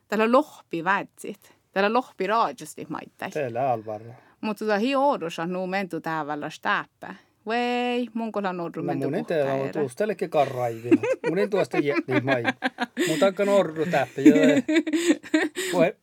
[0.07, 1.55] Tällä lohpi vätsit.
[1.71, 3.33] Tällä lohpi raajusti maittais.
[3.33, 4.13] Teillä alvarra.
[4.41, 7.15] Mutta tuota hi oudus on nu mentu täväläs täppä.
[7.49, 9.73] Vei, mun kolla norru No mentu mun ei tee on puhkaere.
[9.73, 10.99] tuostellekin karraivin.
[11.29, 12.43] Mun ei tuosta jätti mai.
[13.07, 14.21] Mun takka norru täppä.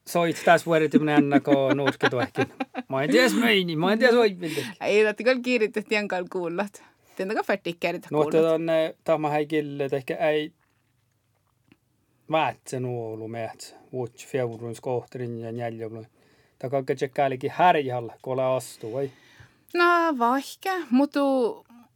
[0.09, 2.47] Soit tässä vuodet mun enna kun nuuski tuohkin.
[2.89, 4.61] Mä en tiedä meini, mä en tiedä soipilta.
[4.81, 6.83] Ei, että kyllä kiiritettiin jankal kuullat.
[7.17, 8.35] Tiedätkö färtikkärit No, kuullat?
[8.35, 8.67] että on
[9.05, 10.53] tämä hei kille, että ehkä ei
[12.33, 13.77] väärtse nuolu meät.
[13.93, 16.03] Vuots februun skohterin ja jäljellä.
[16.59, 19.11] Taka tsekkailikin härjällä, kun ole astu, vai?
[19.75, 21.21] No, vaikka, mutta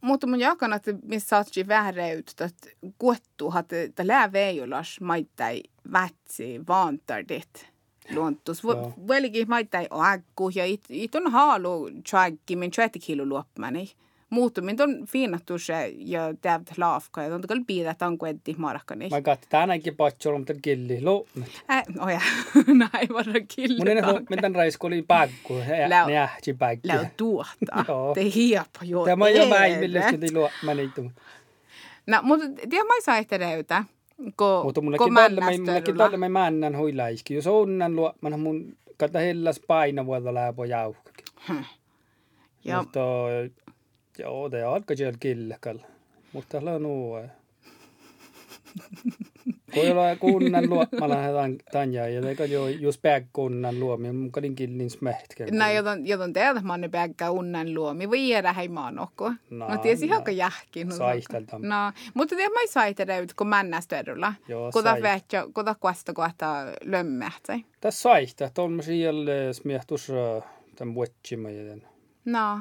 [0.01, 3.53] mutta mun jakan, että missä saatsi vääreyttä, että kuettu,
[3.85, 7.71] että lää veijulas maittai vätsi vaantardit
[8.13, 8.63] luontus.
[8.63, 8.93] Joo.
[9.07, 11.89] Velki maittai aggu ja it, on haalu
[12.55, 13.91] min 20 kilo luopmani.
[14.31, 19.09] Muuttu min on fiinattu se ja tävät laafka ja on kyllä piirät on kuetti marakkani.
[19.09, 21.01] Mä katsoin tänäänkin patsolla, mutta killi.
[21.01, 21.25] Lo,
[21.71, 22.21] Äh, oja,
[22.67, 23.77] näin varra kille.
[23.77, 25.53] mun ei huomioon, miten raisko oli päggu.
[25.87, 26.87] Läu- Ne ähti päggi.
[26.87, 27.85] Läu tuota.
[27.87, 28.13] Joo.
[28.13, 29.05] Te hiapa jo.
[29.05, 31.01] Tämä on jo päiville, kun ei luo niitä.
[32.07, 33.83] No, mutta tiedä mä saa ehkä.
[34.35, 35.65] Ko, Mutta mullekin männästöryllä.
[35.65, 37.33] mullekin tällä mä männän huilaiski.
[37.33, 41.25] Jos onnan luo, mä mun kata hellas paina vuotta läpö jauhkakin.
[42.65, 42.99] Ja, Mutta
[44.19, 45.85] joo, det alkaa siellä killekalla.
[46.33, 46.81] Mutta täällä on.
[49.73, 51.15] Kun ei ole kunnan luomalla
[51.71, 55.45] tanja, ja eikä jo just päg kunnan luomi, mukaan killin smähtkä.
[55.51, 59.33] No, joten, joten että mä pägkä unnan luomi, voi jäädä hei maan okko.
[59.49, 60.15] No, no tiesi no.
[60.15, 60.87] haka jähkin.
[60.87, 61.59] No, Saihtelta.
[61.59, 64.33] No, mutta tiedä, mä ei saihtelta, kun männästä edulla.
[64.47, 67.59] Joo, Kuta vähtsä, kuta kuesta kohta lömmähtsä.
[67.81, 68.09] Tässä
[68.57, 70.11] on mä siellä smiehtus
[70.75, 71.81] tämän vuotsimajan.
[72.25, 72.59] No.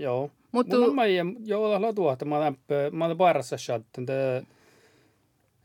[0.00, 0.30] Joo.
[0.52, 0.76] Mutta...
[0.76, 1.06] Mun on mä
[1.44, 2.58] joo, la tuota, mä olen,
[2.92, 4.06] mä olen parassa shatten,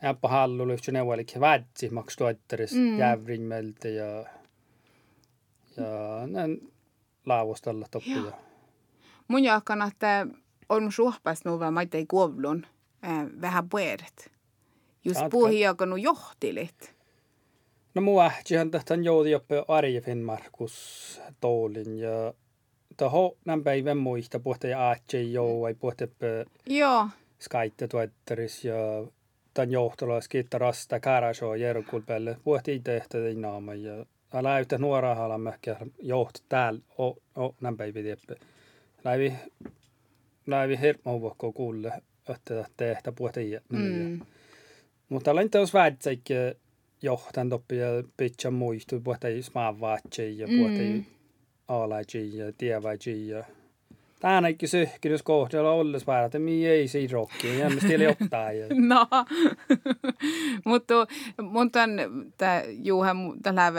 [0.04, 3.00] Äppä hallu lyhtsy neuvolik vätsi maks toitteris mm.
[3.00, 4.26] jävrinmeltä ja
[5.78, 6.74] ja näin
[7.26, 8.32] laavustalla toppia.
[9.28, 10.28] Mun jaakan, että
[10.70, 12.66] on suhpas nuva mä ei kuovlun
[13.06, 14.32] äh, vähän pueret.
[15.06, 16.96] Just puhi jakanut johtilit.
[17.96, 22.34] No mua ähtihän tähtän joudi joppe Arje Finnmarkus toolin ja
[22.98, 26.08] taho nämä päivän muista puhta ja ähtsi joo ei puhta
[26.68, 27.08] Joo.
[27.40, 28.76] Skype tuotteris ja
[29.54, 32.38] tämän johtolas kiittää rasta kärasoo järkul pelle.
[32.44, 38.02] Puhti tehtä naama ja älä yhtä nuoraa haluan mäkkiä johto täällä o, o nämä päivä
[38.02, 38.36] tieppe.
[39.04, 39.34] Läivi,
[40.48, 41.92] läivi hirmuuvokko kuulle,
[42.30, 44.20] että tehtä puhti mm.
[45.10, 46.34] Mutta olen teos väitsäikki
[47.02, 51.15] johtan toppi ja pitkä muistu, puhti smaa vaatsi ja puhti
[51.70, 51.76] mm.
[51.76, 53.44] alaji ja tievaji ja
[54.20, 58.50] Tänäkin syhkidys kohdalla olles vähän, että mi ei siinä rokki, ja stieli ottaa.
[58.76, 59.08] no,
[60.66, 60.94] mutta
[61.42, 61.80] mutta
[62.38, 63.74] tämä juuha tällä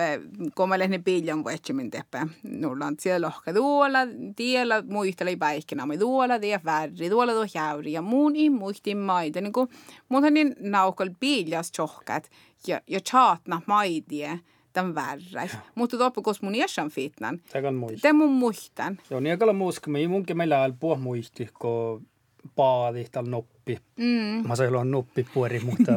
[0.77, 3.99] lehden piljan vuotsimin teppä, nulla on siellä lohka tuolla,
[4.37, 9.40] tiellä muisteli päikkinä, me tuolla tie värri, tuolla tuo jäyri, ja muun ei muisti maita,
[9.40, 9.68] niin kuin
[10.09, 12.31] mun niin naukal piljas tjohkat,
[12.66, 14.40] ja, ja chaatna maitie,
[14.76, 15.56] tämän värräis.
[15.74, 17.40] Mutta koska mun jäsän fitnan.
[17.52, 18.00] Tämä muistan.
[18.00, 18.98] Tämä mun muistan.
[19.10, 20.08] Joo, niin aikalla muistamme.
[20.08, 22.06] Munkin meillä on puh muisti, kun
[22.56, 23.78] paadi tal noppi.
[23.96, 24.48] Mm.
[24.48, 25.92] Mä sain noppi puori, mutta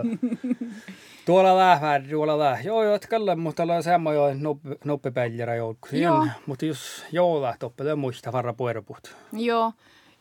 [1.25, 2.65] tuolla vähän, tuolla vähän.
[2.65, 5.87] Joo, joo, kalle, mutta ollaan semmo jo noppi, noppi päljärä joukku.
[5.91, 6.27] Joo.
[6.45, 7.41] Mutta jos joo,
[7.75, 9.15] tämä muista varra puerput.
[9.33, 9.73] Joo.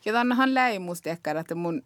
[0.05, 1.83] Ja tännehän läimusta ehkä, että mun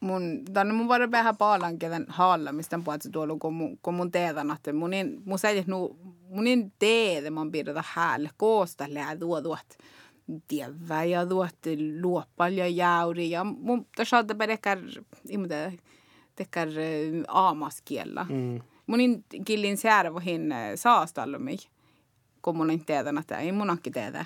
[0.00, 4.10] mun, tänne mun var vähän paljon kevän haalla, mistä puhuttu tuolla, kun mun, kun mun
[4.10, 9.16] teetan, että mun, in, mun säilyt nu, mun in teede mun piirretä häälle, koosta lää
[9.16, 9.78] tuo tuot,
[10.48, 11.56] tievä ja tuot
[12.00, 14.78] luoppal ja jäuri, ja mun tässä on tekär,
[15.28, 15.54] imuta,
[16.36, 16.68] tekär
[17.28, 18.26] aamaskiellä.
[18.28, 18.60] Mm.
[18.86, 21.56] Mun in killin särvohin saastallumi,
[22.42, 24.24] kun mun in teetan, että ei mun akki teetä.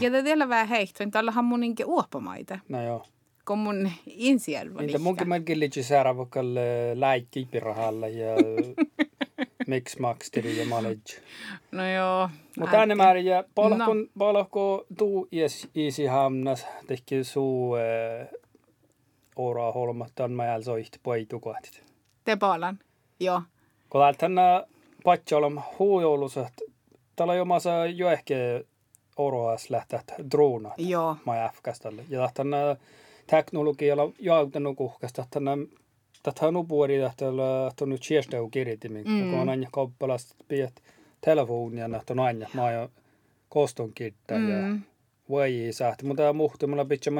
[0.00, 2.58] Ja te teillä vähän heihtoin, täällähän mun inke uopamaita.
[2.68, 3.04] No joo
[3.48, 6.60] kun mun insijärva Niitä munkin melkein liitsi sairaavalle
[6.94, 8.34] läikkiipirahalle ja
[9.66, 11.20] miksi maksteri ja manage.
[11.72, 12.30] No joo.
[12.58, 14.06] Mutta tänne määrin ja palkon, no.
[14.18, 18.28] palkko tuu ies isi hamnas tehki suu äh,
[19.36, 21.82] ora holmattan mä jäl soihti poitu kohtit.
[22.24, 22.78] Te palan,
[23.20, 23.42] joo.
[23.90, 24.42] Kun tänne
[25.04, 26.52] patjolom huujouluset,
[27.16, 28.34] täällä jomassa jo ehkä
[29.16, 30.70] oroas lähtät droona.
[30.78, 31.16] Joo.
[31.26, 32.04] Mä jäfkäställe.
[32.08, 32.76] Ja tänne
[33.30, 35.40] teknologialla jauttanut kuhkasta, että
[36.22, 37.26] tätä on puoli, että
[37.80, 39.30] on nyt siestau kirjoitimin, mm.
[39.30, 40.82] kun on aina kauppalasta piet
[41.20, 42.90] telefonia, että on aina maa jo
[43.48, 44.50] koston kirjoittaa mm.
[44.50, 44.78] ja
[45.28, 47.12] voi saada, mutta muhti mulla pitää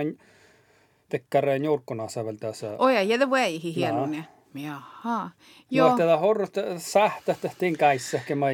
[1.09, 2.77] tekkäreen jurkkona säveltäessä.
[2.79, 4.09] Oja, jätä voi hienoa.
[4.55, 5.31] Jaha.
[5.71, 5.91] Joo.
[5.91, 8.47] No, tätä horrot sähtä tehtiin käissä, kun mä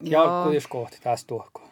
[0.00, 1.64] jalkkuiskohti tästä tuohkoon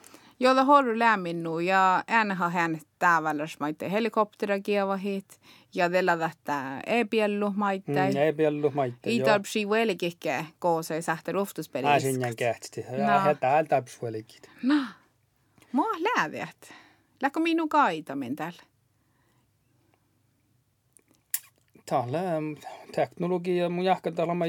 [0.42, 5.40] jolla har lämminnu ja ääneha hän täävälläs maitte helikoptera kieva hit
[5.74, 8.10] ja tällä tätä e-piellu maitte.
[8.10, 9.26] Mm, e-piellu maitte, joo.
[9.26, 11.94] I tarpsi vuelikikke koosei sähtä luftuspelissä.
[11.94, 12.84] Äsinjän kähti.
[12.98, 14.50] Ja he täällä tarpsi vuelikit.
[14.62, 14.74] No.
[15.72, 16.74] Mua lääviät.
[17.22, 18.62] Läkö minun kaitamin täällä?
[21.86, 22.20] Täällä
[22.94, 24.44] teknologia mun jahkan täällä mä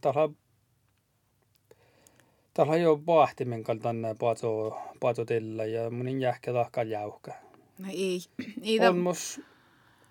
[0.00, 0.28] täällä
[2.54, 7.51] Täällä jo paahtimen kaltainen pato, patotilla ja mun jähkä tahkaa jäuhkä.
[7.82, 8.20] No ei.
[8.62, 9.40] ei on mus,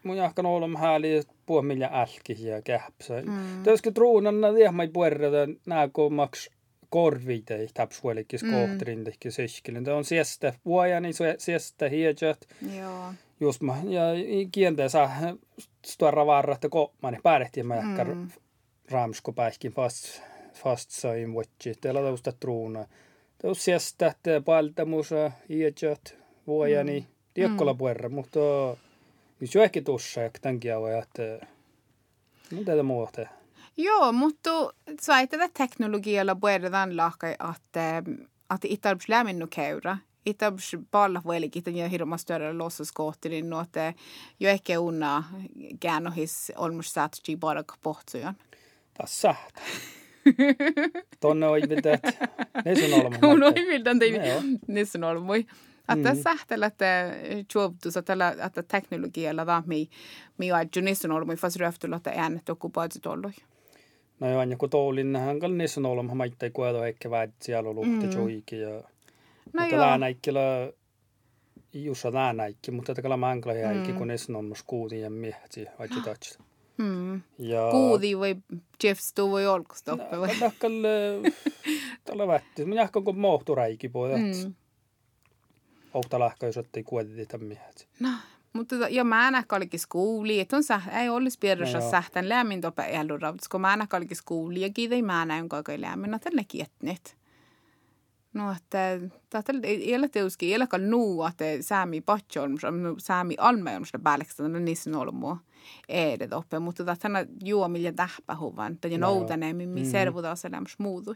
[0.03, 3.21] mun jähkä olemme hääli puoli millä älki ja käpsä.
[3.21, 3.63] Mm.
[3.63, 6.49] Täskä truunan tiehmai puerrata nää kun maks
[6.89, 8.51] korvite täpsuolikis mm.
[8.51, 9.83] kohtrin tehki seskilin.
[9.83, 12.47] Tämä on siestä vuojani, siestä hiedjät.
[12.77, 13.13] Joo.
[13.39, 14.01] Just mä, ja
[14.51, 15.11] kieltä saa
[15.85, 18.29] stuara varra, että koppani päädettiin mä jähkä mm.
[18.91, 20.21] ramsko päihkin fast
[20.53, 21.73] fastsain vuotti.
[21.81, 22.85] Teillä tausta truuna.
[23.41, 26.17] Taus siesta, että paltamusa, iäjät,
[26.47, 27.05] vuojani, mm.
[27.33, 27.77] Tiekkola mm.
[27.77, 28.39] puerra, mutta
[29.41, 31.47] jos jo ehkä tuossa, että tämänkin ajan, että
[32.65, 33.21] tätä muuta.
[33.77, 34.49] Joo, mutta
[35.01, 35.13] sä
[35.53, 38.03] teknologialla puerran lahkai, että
[38.49, 39.97] att itarps lämminnu käyrä.
[40.25, 43.95] Itabs palla vuelikin, että hirma större lossuskootti, niin nuote
[44.39, 45.23] jo ehkä unna
[45.79, 48.35] käänohis olmus saatsi bara pohtujan.
[48.93, 49.35] Tässä.
[51.19, 52.27] Tonne on viltä, että
[52.65, 53.17] ne sun olema.
[53.21, 53.93] Mun on viltä,
[54.67, 55.01] ne sun.
[55.93, 56.85] Että sähtellä, että
[57.55, 58.13] juobtus, että
[58.45, 59.89] että teknologialla da mi
[60.37, 63.31] mi ajan ne sun olema, fast röftulla, että äänet okkupaatsit ollut.
[64.19, 68.17] No joo, ja kun Toulinnahan kal ne sun olema, maittai kuedo ehkä väät siellä luhti
[68.17, 68.69] joikin ja...
[69.53, 69.97] No mutta joo.
[69.97, 70.71] näikkillä
[71.73, 76.01] Jussa näinäikki, mutta tätä kala mankla jäikki, kun ne sun olema skuutin ja miehti, aitsi
[76.01, 76.43] tatsta.
[76.77, 77.21] Mm.
[77.39, 77.71] Ja...
[77.71, 78.35] Kuudi või
[78.83, 80.35] Jeffstu või olkustoppe või?
[80.39, 80.77] Tahkal
[82.05, 82.65] tällä vätti.
[82.65, 84.17] Minä ehkä kun mohtu räiki puolta.
[84.17, 84.53] Mm.
[85.93, 87.87] Ohta lahka, jos otti kuitenkin miehet.
[87.99, 88.09] No,
[88.53, 92.29] mutta ja mä en ehkä olikin skuuli, että on sä, ei olisi piirrossa no, sähtän
[92.29, 96.13] lämmin tope elurautis, kun mä en ehkä olikin skuuli ja kiitei mä näin koko lämmin,
[96.13, 97.17] että ne kietnet.
[98.33, 102.61] No, että tätä ei ole teuskin, ei ole nuu, että säämi patjolmus,
[102.97, 105.37] säämi almeolmus päällekstä, niissä on ollut mua
[105.89, 109.85] edet uppe, mutta tota, tänä juomilla tähpähuvan, tai no, noutane, mi mm.
[109.85, 111.15] servutaan selämys muutui.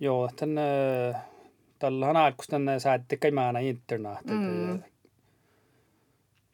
[0.00, 0.62] Joo, tänne,
[1.78, 2.16] tällä on
[2.50, 4.24] tänne säätti käymään internet.
[4.24, 4.82] Mm.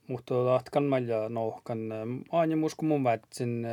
[0.08, 1.78] Mutta tahkan mä ja nohkan,
[2.32, 3.66] aina musko mun väitsin,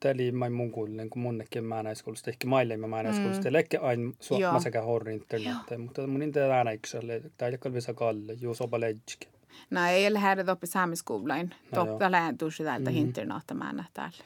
[0.00, 3.52] täli mai mun kuulen, kun munnekin mä näiskuulusta, ehkä maille mä näiskuulusta, mm.
[3.52, 8.32] lekke aina suokma sekä horri internet, mutta mun internet aina ykselle, tai ei kalvisa kalle,
[8.32, 9.28] juus opa leidskikin.
[9.70, 11.54] No ei ole häirit oppi saamiskouluin.
[11.74, 13.06] Totta lähentuisi täältä mm-hmm.
[13.06, 14.16] internaattamään täällä.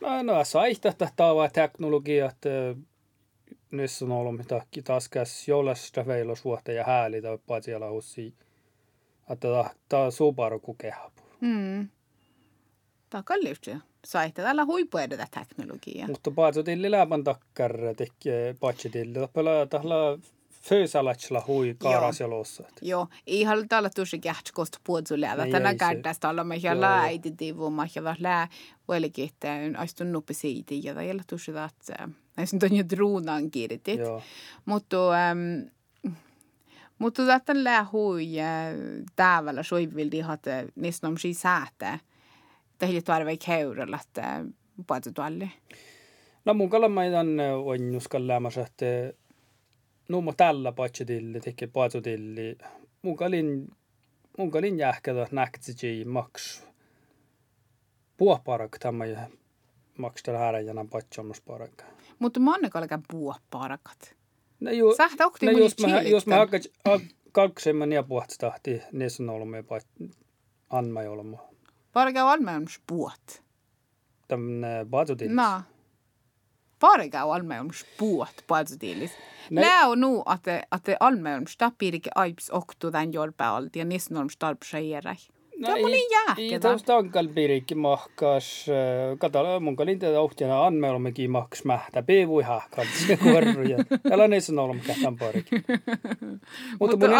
[0.00, 2.48] No, no saihtaa tämä teknologia, että
[3.70, 8.34] nyt on ollut mitä taskas jollaista veilosvuotta ja hääli tai siellä hussi.
[9.30, 9.48] Että
[9.88, 11.22] tämä on Subaru kukehapu.
[11.40, 11.88] Mm.
[13.10, 13.70] Tämä on kalliusti.
[14.04, 16.08] Saihtaa täällä huipuedetä teknologiaa.
[16.08, 19.18] Mutta paitsi tilli läpän takkar tekee paitsi tilli.
[19.70, 20.18] Tällä
[20.68, 22.64] Föysalatsla hui kaarasjalossa.
[22.82, 25.46] Joo, ei haluta olla tosi kähtsä kosta puolella.
[25.50, 28.48] Tänä kädästä olla me ja läiti tiivu, mä ja lää
[28.88, 34.00] on aistun nuppi siitä ja tai olla tosi että näissä on jo druunan kirjoitit.
[34.64, 34.96] Mutta
[36.98, 38.28] mutta tätä lää hui
[39.16, 40.42] täävällä soivildi hat
[40.74, 41.98] niistä on siis säätä.
[42.78, 44.44] Tähän tarvii käyrellä, että
[44.86, 45.50] puolta tuolle.
[46.44, 47.28] No mun kalamaidan
[47.64, 48.86] on juskalläämässä, että
[50.08, 52.58] nuumo tällä paitsidilli teki paitsidilli.
[53.02, 53.68] Mun kalin,
[54.38, 56.66] mun kalin jähkätä näktsi maks.
[58.16, 59.04] Puoparak tämä
[59.98, 61.82] maks tällä hääränjänä paitsomus parak.
[62.18, 64.16] Mutta manne kalkan puoparakat.
[64.60, 66.62] No ju, Sähtä okti no jos mä, jos mä hakkat
[67.32, 69.86] kalksemman ja puhtstahti, ne on ollut me pait
[70.70, 71.38] anma jolma.
[71.92, 73.42] Parka on on puot.
[74.28, 75.34] Tämmönen paitsidilli.
[75.34, 75.62] No.
[76.80, 79.10] Parka on alme on puot paitsidilli.
[79.50, 85.16] Lää on nu att att det allmänsta pirke aips oktu tän jolpäalti ja nisnorms tarpsajäräi.
[85.58, 86.60] No, Tämä oli jääkkä.
[86.60, 88.66] Tämä tankal pirikki mahkas.
[89.18, 92.02] Katala mun kalin tätä ohtiana anmeolommekin maks mähtä.
[92.02, 93.78] Peivui hahkan se korruja.
[94.08, 95.64] Täällä on olemme kähtän parikin.
[96.80, 97.10] Mutta mun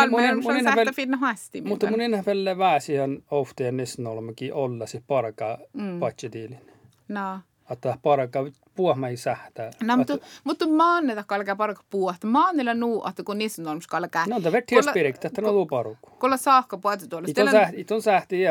[0.57, 1.61] on sähtä finna hästi.
[1.61, 6.01] Mutta mun enää vielä väsihän ohtiana niissä olemme olla se parka mm.
[6.01, 6.61] patsetiilin.
[7.09, 7.41] No
[7.71, 8.47] että parka
[8.77, 9.71] puhma ei sähtää.
[9.83, 12.27] No, mutta, mutta maanneta kalkaa parka puhta.
[12.27, 14.27] Maannella nuu, että kun niissä on olmus kalkaa.
[14.27, 16.11] No, tämä verti espirik, että on ollut parukku.
[16.11, 17.29] Kolla saakka puhta tuolla.
[17.31, 18.43] Iton sähti, iton sähti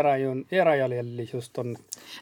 [1.33, 1.75] just on.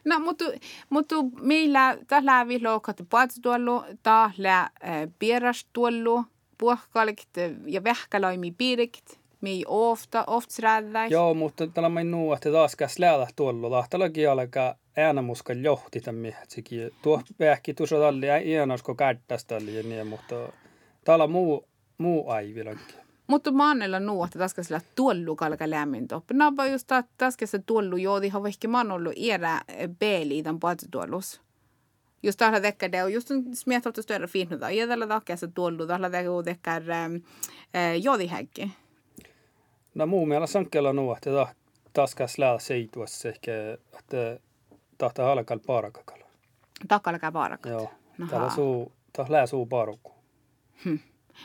[0.06, 0.46] No, mutta,
[0.90, 2.80] mutta meillä tällä viikolla
[3.10, 4.70] puhta tuolla, tällä
[5.20, 6.24] pieras tuolla,
[6.58, 7.30] puhkalikt
[7.66, 9.24] ja vähkälaimi piirikt.
[9.42, 10.62] Me ei ofta, ofta
[11.10, 13.70] Joo, mutta tällä mä nuu, että taas käs lähdä tuolla.
[13.70, 16.92] Lahtalakin alkaa äänamuska johti tämän miehetsäkin.
[17.02, 20.54] Tuo vähki tuossa talli iänasko kättästä oli niin, mutta
[21.04, 21.68] täällä muu,
[21.98, 22.96] muu aivilankin.
[23.28, 26.34] Mutta maannella nuotta taska sillä tuollu kalka lämmin toppi.
[26.34, 29.62] Napa just taska se tuollu joodi ha vehki man ollut erä
[30.00, 31.42] beeli tämän puolta tuollus.
[32.24, 34.72] Just tällä tekkä det just smietalta större finnuta.
[34.72, 36.82] Ja tällä se tuollu tällä tekkä tekkä
[38.02, 38.72] joodi häkki.
[39.96, 41.48] No muu mielestä sankkeella nuotta
[41.94, 43.52] taska sillä seituassa ehkä,
[44.00, 44.40] että
[44.98, 46.26] tahtaa halkal paarakakalla.
[46.88, 47.72] Takalkaa paarakat?
[47.72, 47.92] Joo.
[48.30, 50.12] Täällä suu, taas suu paarukku.
[50.86, 50.96] Hm.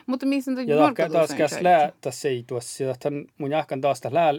[0.06, 2.84] Mutta missä on Ja tahkaa taas käs lää tässä seituassa.
[2.84, 4.32] Ja tämän mun jahkan taas lää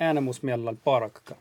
[0.00, 1.34] äänemusmiellan paarakaka.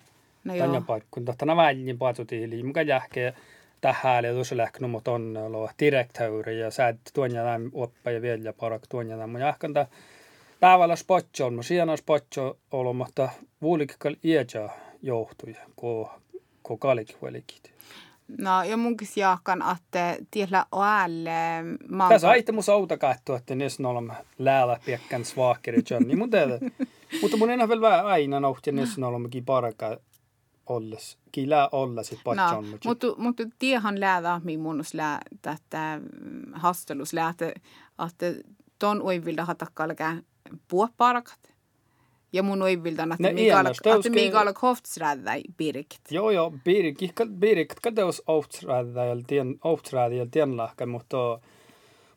[0.44, 0.66] No joo.
[0.66, 1.26] Tanja paikkuun.
[1.26, 2.64] Tahtaa väljin paatutiili.
[2.64, 3.34] Muka jähkeä
[3.82, 8.12] tähän ja tuossa lähknyt, mutta on ollut direktööri ja sä et tuon ja näin oppa
[8.12, 9.30] ja vielä parak tuon ja näin.
[9.30, 9.88] Mun jahkan tää
[10.60, 13.30] päivällä spotso on, siinä spotso ollut, mutta
[13.62, 14.70] vuolikikal iäjä
[15.02, 16.10] johtui, kun
[16.70, 17.74] ko kalik huelikit.
[18.38, 21.32] No, ja munkin jaakan, että tiellä oälle
[21.90, 22.10] maa...
[22.10, 26.60] Tässä aitte mun auta katsoa, että niissä olemme läällä piekkän svaakeri Johnny, mun tehdä.
[27.22, 29.98] Mutta mun enää vielä aina nauhti, niissä olemmekin paraka
[30.66, 31.18] olles.
[31.32, 32.72] Kila olla sit patjan.
[32.72, 37.54] No, mutta, mutta tiehan läädä, mi munnus lää, tätä mm, hastelus lää, että,
[38.80, 40.24] ton oivilda hatakkalkään
[40.68, 41.40] puoparakat.
[42.34, 43.34] Ja mun oivildan, että
[44.10, 46.12] Mikael Koftsrädä Birkt.
[46.12, 47.00] Joo, joo, Birkt,
[47.40, 51.40] Birkt kateus Ohtsrädä ja tien, Ohtsrädä ja tienlahka, mutta,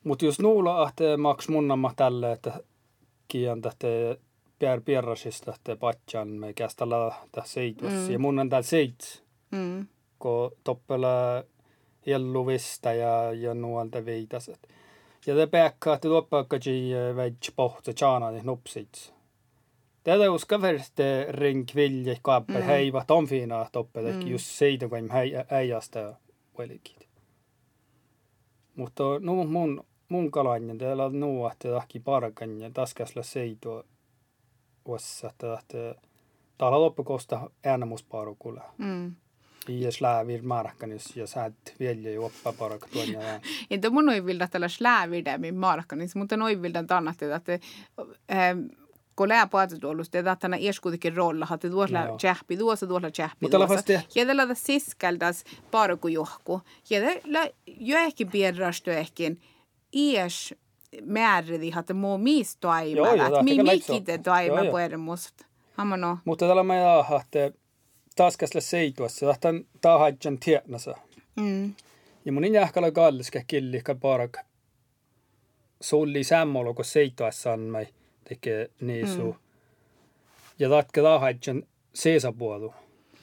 [0.03, 2.59] mutta jos nuulla, että maks munnamma tälle, että
[3.27, 3.87] kian tästä
[4.59, 7.91] Pierre Pierrasista te patjan me kästalla tässä seitus.
[7.91, 8.11] Mm.
[8.11, 9.23] Ja mun on täällä seits.
[9.51, 9.87] Mm.
[10.19, 11.43] Kun toppela
[12.05, 14.67] jelluvista ja, ja nuolta viitaset.
[15.25, 19.13] Ja te peakkaa, että tuoppaakkaji veits pohta tjana niin nupsits.
[20.03, 22.61] Tätä uska verste ring vilje kaappa mm.
[22.61, 24.27] heiva tomfina toppela, mm.
[24.27, 25.09] just seitä kun
[25.49, 26.15] äijästä
[26.57, 27.07] velikit.
[28.75, 33.83] Mutta no mun mun kalanjan täällä on nuohti tahki parkan ja taskasla seitua
[34.85, 35.95] ossa että
[36.57, 38.73] täällä loppukosta äänemusparukulla.
[38.77, 39.15] Mm.
[39.67, 43.19] Ja slävir markkanis ja sä et vielä juoppa paraka tuon ja
[43.69, 47.59] Inte mun ei vilda tällä slävir där min markkanis, mutta noin vilda annat että
[49.51, 53.93] paatatuolusta, että tänä ies kuitenkin rolla, että tuolla tjähpi, tuossa tuolla tjähpi, tuossa.
[54.15, 56.61] Ja tällä tässä siskeltäs paraku johku.
[56.89, 59.23] Ja tällä ehkä pienrastu ehkä
[59.93, 60.55] ies
[61.01, 63.43] määridi, että muu miis toimaa.
[63.43, 65.45] Mi mikite toimaa pueremusta.
[65.73, 66.17] Hamano.
[66.25, 67.57] Mutta tällä mä jaa, että
[68.15, 70.97] taskasle seituassa, että tahajan tiednasa.
[71.35, 71.73] Mm.
[72.25, 74.37] Ja mun jähkala kalliske killi, ka parak
[75.81, 77.87] sulli sämmolo, kun seituassa on mai
[78.23, 79.31] tekee niisu.
[79.31, 79.39] Mm.
[80.59, 81.63] Ja tatke tahajan
[81.93, 82.73] seesapuolu.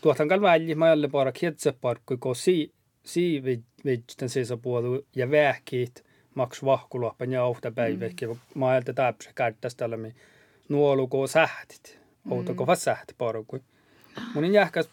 [0.01, 2.73] Tuotan kal välji, mä jälle parak hetseparkku, kun si,
[3.05, 3.43] si
[3.85, 8.29] vidjten seesapuolu ja vähkiit– maks vahkuloppan ja ohta päiväkin.
[8.29, 8.39] Mm.
[8.55, 10.15] Mä ajattelin täpsä käyttäisi mi
[10.69, 12.01] nuoluko sähtit.
[12.31, 13.61] Outo kova sähti parukui.
[14.35, 14.89] Munin jähkäs,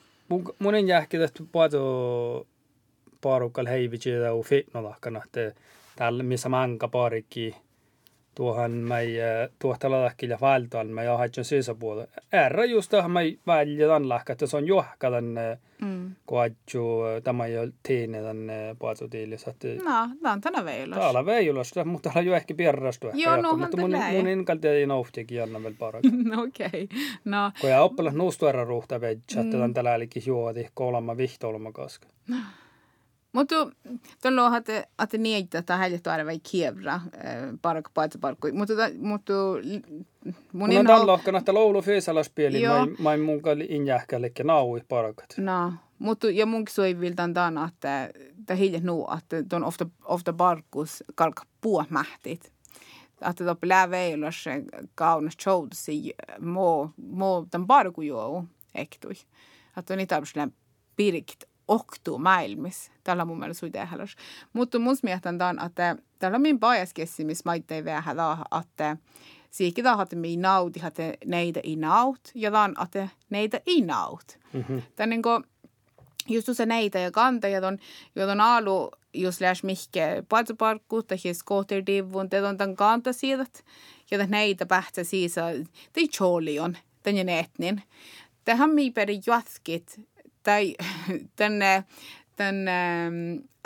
[0.59, 2.47] munin jähkäs, että pato
[3.21, 5.61] parukal heivitsi ja fitnolahkana, että
[5.95, 7.55] tällä missä manka parikki
[8.37, 9.07] tuohan mai
[9.59, 12.11] tuohtalahki ja valtoan mai ahaitsen sisäpuolella.
[12.33, 16.15] Ärra just tähän mai välillä lahka, että se on johka tänne mm.
[16.25, 19.53] koadju tämä jo tiine tänne puoltotiilissä.
[19.83, 20.99] No, tämä on tänä veilos.
[20.99, 23.07] Täällä veilos, mutta täällä jo ehkä pierrastu.
[23.13, 26.11] Joo, no Mutta mun, mun inkalti ei nouhtikin anna vielä paraksi.
[26.31, 26.87] no okei, okay.
[27.25, 27.51] no.
[27.61, 32.07] Kun ja oppilas nuustuerra ruuhta veitsä, että tämän tällä elikin juoti kolma vihtoulma kaska.
[33.31, 33.55] Mutta
[34.21, 37.01] tuolla on, että, niitä tai heille tuoda vai kievra
[37.61, 38.47] parkku paitsi parkku.
[38.53, 39.33] Mutta mutta
[40.53, 42.61] mun on tällä lohkana, että laulu fyysalaspieli,
[42.99, 45.25] mä mun kalli injähkälle ja naui parkat.
[45.37, 48.09] No, mutta ja munkin soiviltaan tämän, että
[48.39, 52.51] että heille nuu, että on ofta, ofta parkkus kalka puomähtit.
[53.29, 54.45] Että tuo läveilos
[54.95, 59.13] kaunas choudsi mo, mo tämän parkku joo, ektui.
[59.77, 60.51] Että niitä on
[60.95, 62.91] pirkt oktu maailmassa.
[63.03, 64.15] Tällä on mun mielestä suita ehdotus.
[64.53, 68.15] Mutta mun mielestä on, että tällä on min pajaskessi, missä maitteen vähän
[68.61, 68.97] että
[69.51, 74.39] Siikki tahan, että me nauti, että neitä ei naut, ja tämän, että neitä ei naut.
[74.53, 74.81] Mm-hmm.
[74.95, 75.43] Tämä niin kuin,
[76.27, 77.77] just se neitä ja kanta, ja ton,
[78.15, 83.45] ja ton alu, jos läs mihke patsuparkku, tai siis kohterdivun, ja ton tämän kanta siitä,
[84.11, 85.35] ja neitä pähtsä siis,
[85.93, 87.81] tai choli on, tämän etnin.
[88.45, 90.01] Tähän mi peri jatkit,
[90.47, 90.75] tai
[91.35, 91.83] tänne
[92.35, 93.01] tänne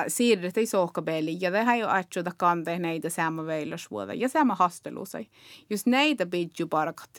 [0.08, 5.28] siirrettiin sohkabeli ja det här ju atjuta kante näitä sama veilasvuoda ja sama hastelusai.
[5.70, 7.10] Jos näitä bidju parkat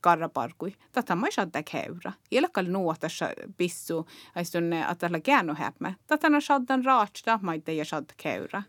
[0.00, 2.12] karraparkui, tätä mä shadda käyrä.
[2.30, 5.94] Ilkal nuotassa pissu, aistunne att tällä käännu häppä.
[6.06, 8.62] Tätä on shaddan raatsta, mä ei shadda käyrä.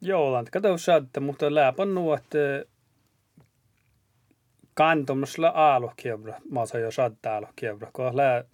[0.00, 2.24] Joo, lant kato shadda, mutta läpän nuot
[4.74, 6.40] kantomusla aalokkiebra.
[6.50, 8.44] Mä saan jo shadda aalokkiebra, kun lää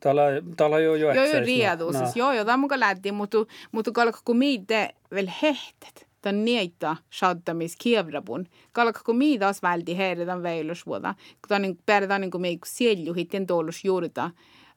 [0.00, 0.22] Täällä,
[0.56, 1.92] täällä jo jo Joo, jo riedu.
[1.92, 3.38] Siis joo, tämä mukaan lähti, mutta,
[3.72, 6.08] mutta kalka kun miite vielä hehtet.
[6.22, 8.46] Tämän niitä shaddamis kievrapun.
[8.72, 11.14] Kalka kun miitä as välti heidetään veilusvuota.
[11.14, 14.30] Kun tämä niin pärjätään niin kuin me sielju hitten tuollus juurita.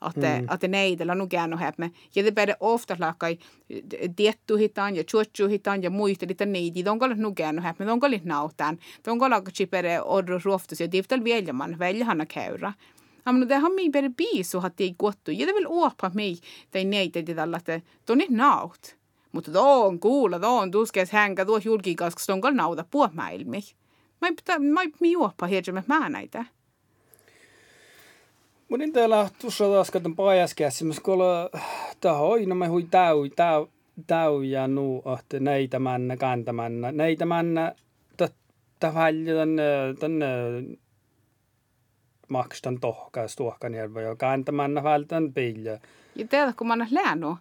[0.07, 0.53] Että, mm.
[0.53, 1.91] että neidellä on käynyt häpme.
[2.15, 3.37] Ja te pärjää ofta lakai
[4.15, 6.91] tiettu hitaan ja chuotsu hitaan ja muista että niitä.
[6.91, 7.91] On kallat nu käynyt häpme.
[7.91, 8.77] On kallit nautaan.
[9.07, 11.79] On kallat chipere orru ruoftus ja tiftal vieljaman.
[11.79, 12.67] Väljahanna käyrä.
[12.67, 12.73] Ja,
[13.25, 15.31] men det har mig bara bisu hat ei kuottu.
[15.31, 16.37] Ja vill åpa mig
[16.71, 18.95] tai neitä tällä, että toni naut.
[19.31, 23.59] Mutta tuo on kuulla, tuo on tuskes hänkä, tuo julkikaskas, on kol nauta puomäilmi.
[24.21, 26.45] Mä ei, mä ei juoppa hiedä, mä näitä.
[28.69, 31.17] Mun in täällä tuossa taas katon pajaskässä, mutta kun
[32.03, 33.65] on me hui täy, täy,
[34.07, 37.75] täy ja nu, että neitä männä, kantamännä, neitä männä,
[38.79, 39.33] tämä välja
[42.31, 45.79] tänne, tänne makstan tohkaas tuohkan järvä ja kantamännä vältän pilja.
[46.15, 47.37] Ja teillä kun mä oon läänut,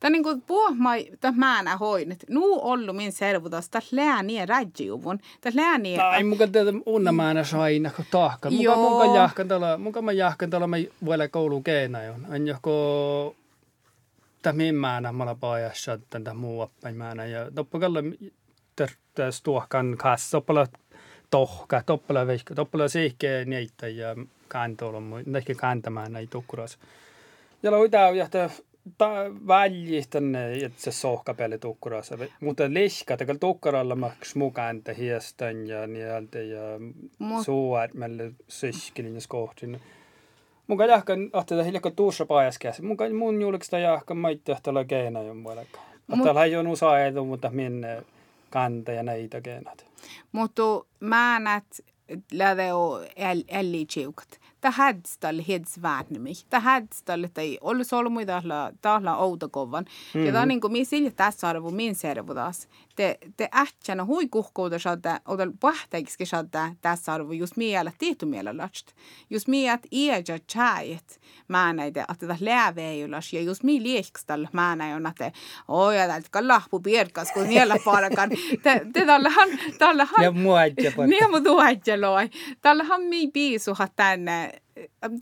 [0.00, 2.24] Tämä niin kuin puhmai, tämä määnä hoinit.
[2.28, 5.18] Nu ollu min servutas, tämä lääniä räjjuvun.
[5.40, 6.08] Tämä lääniä...
[6.08, 8.54] Ai, muka tätä unna määnä saina, kun tahkan.
[8.54, 12.34] Muka, muka jahkan tällä, muka mä jahkan tällä me vielä koulun keina on.
[12.34, 13.36] En joko
[14.42, 17.26] tämä min määnä pajassa, tämä muu appain määnä.
[17.26, 18.02] Ja toppakalle
[19.14, 20.66] tässä tuohkan kanssa, toppala
[21.34, 24.16] tohka, toppala vehkä, toppala siihkeä niitä ja
[24.48, 25.02] kantoilla,
[25.36, 26.78] ehkä kantamaan näitä tukkurassa.
[27.62, 28.28] Ja loitaa ja
[30.10, 32.18] tänne että se sohkapeli tukkurassa.
[32.40, 36.62] Mutta liska, että tukkuralla maks mukaan hiestän ja nieltä ja
[37.44, 39.80] suuat meille syskilin ja skohtin.
[40.66, 42.82] Mukaan jahkan, että hiljaka tuussa pajaskäs.
[42.82, 45.80] Mukaan mun julkista jahkan maittu, että olla keina jo muodoka.
[46.12, 48.02] Että on on usa edu, mutta minne
[48.54, 49.86] kanta ja näitä keinat.
[50.32, 50.62] Mutta
[51.00, 51.84] mä näet
[52.32, 52.72] läde
[54.64, 56.32] älli chiukat ta hädstal heds väärnimi.
[56.50, 59.84] Ta hädstal, että ei ollut solmui tahla, tahla outokovan.
[59.84, 60.26] Mm-hmm.
[60.26, 62.68] Ja tämä on niin kuin, minä sillä tässä arvo, min servo taas.
[62.96, 68.92] Te, te ähtsänä hui kuhkouta saada, odal pahteiksi saada tässä arvo, just miellä tietty last.
[69.30, 75.06] Just miät iäjä chäet, mä näitä, että tämä lääveijulas, ja just mi liekstall, mä näin,
[75.06, 75.32] että
[75.68, 78.30] oi, ja täältä lahpu pirkas, kun niellä parakan.
[78.62, 79.48] Te, te täällähän,
[79.78, 80.24] täällähän.
[80.24, 81.10] Ja muadja parakan.
[81.10, 82.30] Niin, mutta muadja loi.
[82.60, 84.53] Täällähän mi biisuhat tänne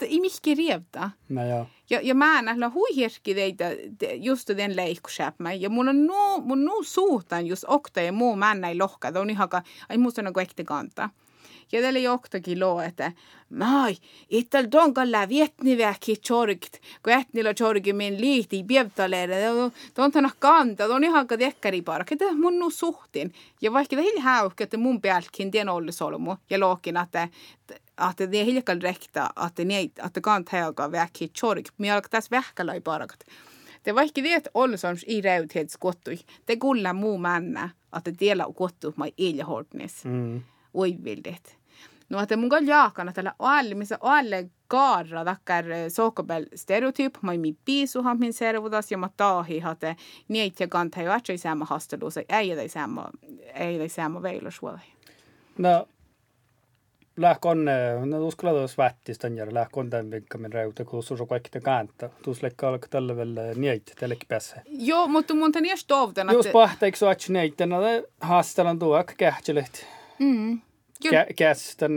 [0.01, 1.09] ei mihki rievtä.
[1.29, 1.67] No joo.
[1.89, 3.65] Ja, ja mä nähdään hui hirki teitä
[4.13, 5.53] just den leikkusääpmä.
[5.53, 9.11] Ja mun on nu, mun nu suhtaan just okta ja muu mä näin lohka.
[9.15, 9.49] on ihan,
[9.89, 11.09] ai musta on kuin kantaa.
[11.71, 13.11] Ja tällä joktakin loo, että
[13.49, 13.95] mai,
[14.29, 16.73] ital donkalla vietni vähki chorgt,
[17.03, 19.51] kun ähtnillä chorgi min liihti pievtaleere,
[19.97, 23.33] on tänä kanta, on ihan ka tekkari park, että mun nu suhtin.
[23.61, 27.29] Ja vaikka tämä häukkä, että mun päältäkin tien oli solmu, ja lookin, että
[27.97, 31.89] että det är helt räkta att det nej att det kan ta väki chorg men
[31.89, 33.23] jag tas vähkälai parakat.
[33.83, 36.19] Det vaikka det olsons i räythetskottui.
[36.45, 40.05] Det kulla muu männa att det dela kottu mai ilhortnes.
[40.05, 40.43] Mm.
[40.73, 41.55] Oi vildet.
[42.09, 47.55] No että mun kanssa jaakana tällä alle, missä alle kaarra takkar sokobel stereotyp, mai mi
[47.65, 49.95] piisuhan min servutas ja ma taahi hate
[50.27, 53.09] niitä ja kanta jo atsai sama hasteluus, ei ei sama,
[53.53, 54.85] ei sama veilosuolai.
[55.57, 55.87] No,
[57.17, 57.65] lähkon,
[58.05, 62.09] no uskalladus vättistä on järjellä lähkon tämän vinkkamin reuta, kun suus on kaikki te kääntää.
[62.21, 64.61] Tuus leikkaa alkaa tällä vielä niitä, tällekin päässä.
[64.65, 66.27] Joo, mutta mun tän jäs tovten.
[66.33, 67.81] Jos pahteeksi so atsi niitä, no
[68.21, 69.85] haastellaan tuo akka kähtselehti.
[70.19, 70.61] Mm.
[71.35, 71.91] Kästän,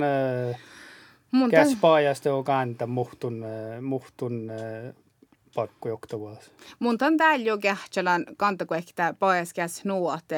[1.50, 3.44] käs paajasta on kääntää muhtun,
[3.80, 4.50] muhtun
[5.56, 6.50] pakko joktavas.
[6.78, 10.36] Mun tan täällä jo kähtsälän kanta, kun ehkä pajas käs nuo, että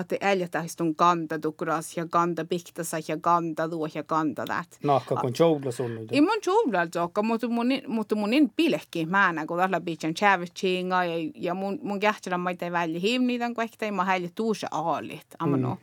[0.00, 4.78] että äljatäistun kanta tukras ja kanta piktasa ja kanta tuo ja kanta tät.
[4.84, 5.98] Nakka kun joula sun.
[6.10, 11.04] Ei mun joula joka, mutta mun, mutta mun in pilehki määnä, kun tällä bitchan chavichinga
[11.04, 15.26] ja, ja mun, mun kähtsälän maita väli himniitan, kun ehkä mä häili tuusa aalit.
[15.46, 15.76] Mm.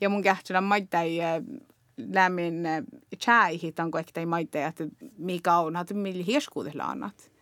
[0.00, 0.98] Ja mun kähtsälän maita
[1.96, 2.68] lämmin
[3.18, 4.84] chaihitan, kun ehkä maita, että
[5.18, 7.35] mikä on, että millä hirskuudella annat.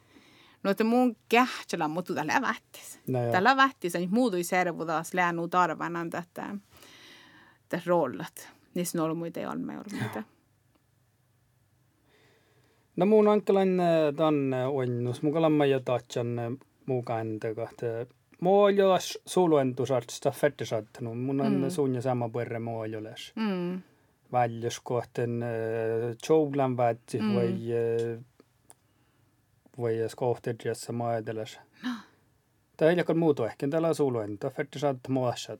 [0.65, 3.01] No, että mun kähtsälä mutu tällä vähtis.
[3.07, 6.57] No, tällä vähtis, niin muutui servutas läänu tarvanan tätä,
[7.69, 8.49] tätä rollat.
[8.75, 10.23] Niissä on ollut muita ei ole muita.
[12.97, 13.69] No mun ankkelan
[14.17, 17.87] tämän onnus, mukaan mä jo tatsan mukaan kahta.
[18.41, 18.89] Mua oli jo
[19.27, 21.21] suluentusartista fettisattanut.
[21.21, 21.71] Mun on mm.
[21.71, 22.61] suunja sama puerre
[22.99, 23.33] oles.
[23.37, 23.83] Mm.
[24.33, 25.45] Väljys kohten
[26.29, 27.35] joulan vätti mm.
[27.35, 27.55] vai
[29.79, 31.61] või skohtedjassa maedelas.
[31.83, 31.91] No.
[32.77, 35.59] Ta ei jakon muutu ehkä tällä suluin, ta färti saat muassa.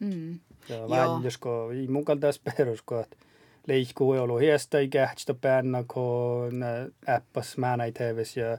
[0.00, 0.40] Mm.
[0.68, 3.16] Ja väljusko, ei mukaan tässä perusko, että
[3.66, 6.64] leikku ei ollut hiestä ei kähtstä päänä, kun
[7.08, 8.58] äppäs mä näin teevis ja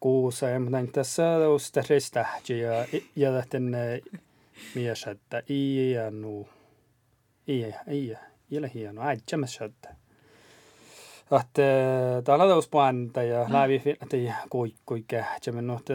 [0.00, 0.48] kuussa.
[0.48, 2.86] Ja mutta tässä on sitä ristähti ja
[3.16, 3.76] ja lähten
[4.74, 6.48] mies, että ei ja nu.
[7.48, 8.16] Ei, ei, ei,
[8.52, 9.94] ei ole hieno, äitsämässä, että
[11.32, 14.14] att uh, ta la spanta ja la vi fin att
[14.48, 15.90] koi koi kähtsä men att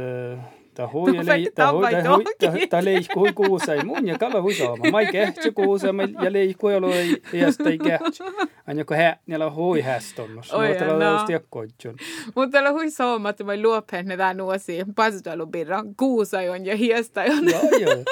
[0.77, 4.41] ta hui lei ta hui ta hui ta lei kui kuusa ei mun ja kala
[4.41, 5.87] hui saama mai kähtsä kuusa
[6.23, 8.23] ja lei kui olo ei iästä ei kähtsä
[8.67, 11.95] anja ko hä niillä hui hästonnos no ta la sti akkoitsun
[12.35, 16.75] mutta la hui saama että mai luopen ne tää nuosi pasutalu birra kuusa on ja
[16.75, 18.03] hiästä on joo joo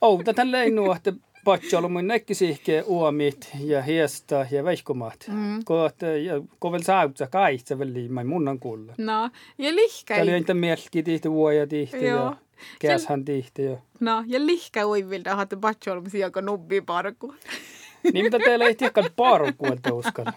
[0.00, 0.96] Oh, tätä lein nuo,
[1.46, 5.28] patsalu mun näkkisihke uomit ja hiesta ja veihkumat.
[5.28, 5.64] Mm.
[5.64, 5.90] Ko
[6.24, 8.94] ja ko vel saavutsa kaitsa väli mai munnan kuulla.
[8.98, 10.14] No, ja lihkä.
[10.14, 12.34] Täällä on niitä melki tihti vuoja tihti ja Joo.
[12.78, 13.64] käshän tihti.
[13.64, 13.76] Ja.
[14.00, 17.34] No, ja lihkä uivilta hahti patsolmasi joka nubbi parku.
[18.12, 20.32] Niin mitä teillä ei tiedä parukuolta uskalla.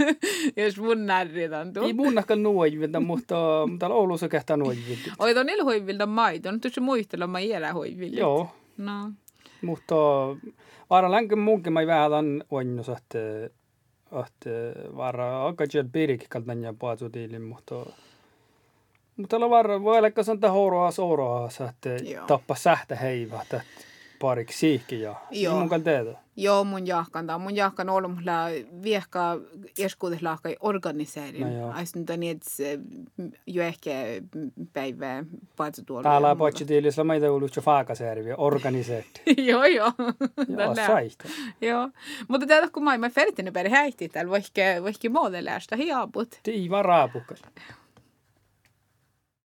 [0.64, 1.84] Jos mun närritän tuu.
[1.84, 3.36] Ei muunnakaan nuoivilta, mutta
[3.70, 5.12] mutta Oulussa kehtaa nuoivilta.
[5.18, 6.52] Oi, ton niillä hoivilta maito.
[6.52, 8.20] No, tuossa muistella mä iälä hoivilta.
[8.20, 9.10] Joo, No.
[9.66, 9.94] Mutta
[10.90, 12.10] vara länken munkin mä vähän
[12.50, 13.18] onnus, että
[14.22, 14.50] että
[14.96, 16.28] vara aika siellä piirikin
[16.62, 17.86] ja paatutiilin, mutta
[19.16, 21.90] mutta tällä varra voi olla että horoa soroa, että
[22.26, 23.60] tappa sähtä heivät, että
[24.20, 25.58] pariksi siihki ja Joo.
[25.58, 26.18] Mun kan tehdä.
[26.36, 27.26] Joo, mun jahkan.
[27.26, 28.46] Tämä mun jahkan mulla
[28.82, 29.36] viehkaa
[29.78, 31.40] eskuuteslahka organiseerin.
[31.40, 31.70] No joo.
[31.70, 32.84] Aisun niin, että
[33.46, 33.90] jo ehkä
[34.72, 35.24] päivää
[35.56, 36.02] paitsi tuolla.
[36.02, 39.20] Täällä on patsutiilissa meitä ollut jo faakaservi, organiseetti.
[39.50, 39.92] joo, joo.
[40.48, 41.28] Joo, saista.
[41.60, 41.90] joo.
[42.28, 46.40] Mutta tiedätkö, kun mä en fertinen perhe häihti täällä, vaikka, vaikka muodella sitä hiaput.
[46.42, 47.42] Tii varaapukas.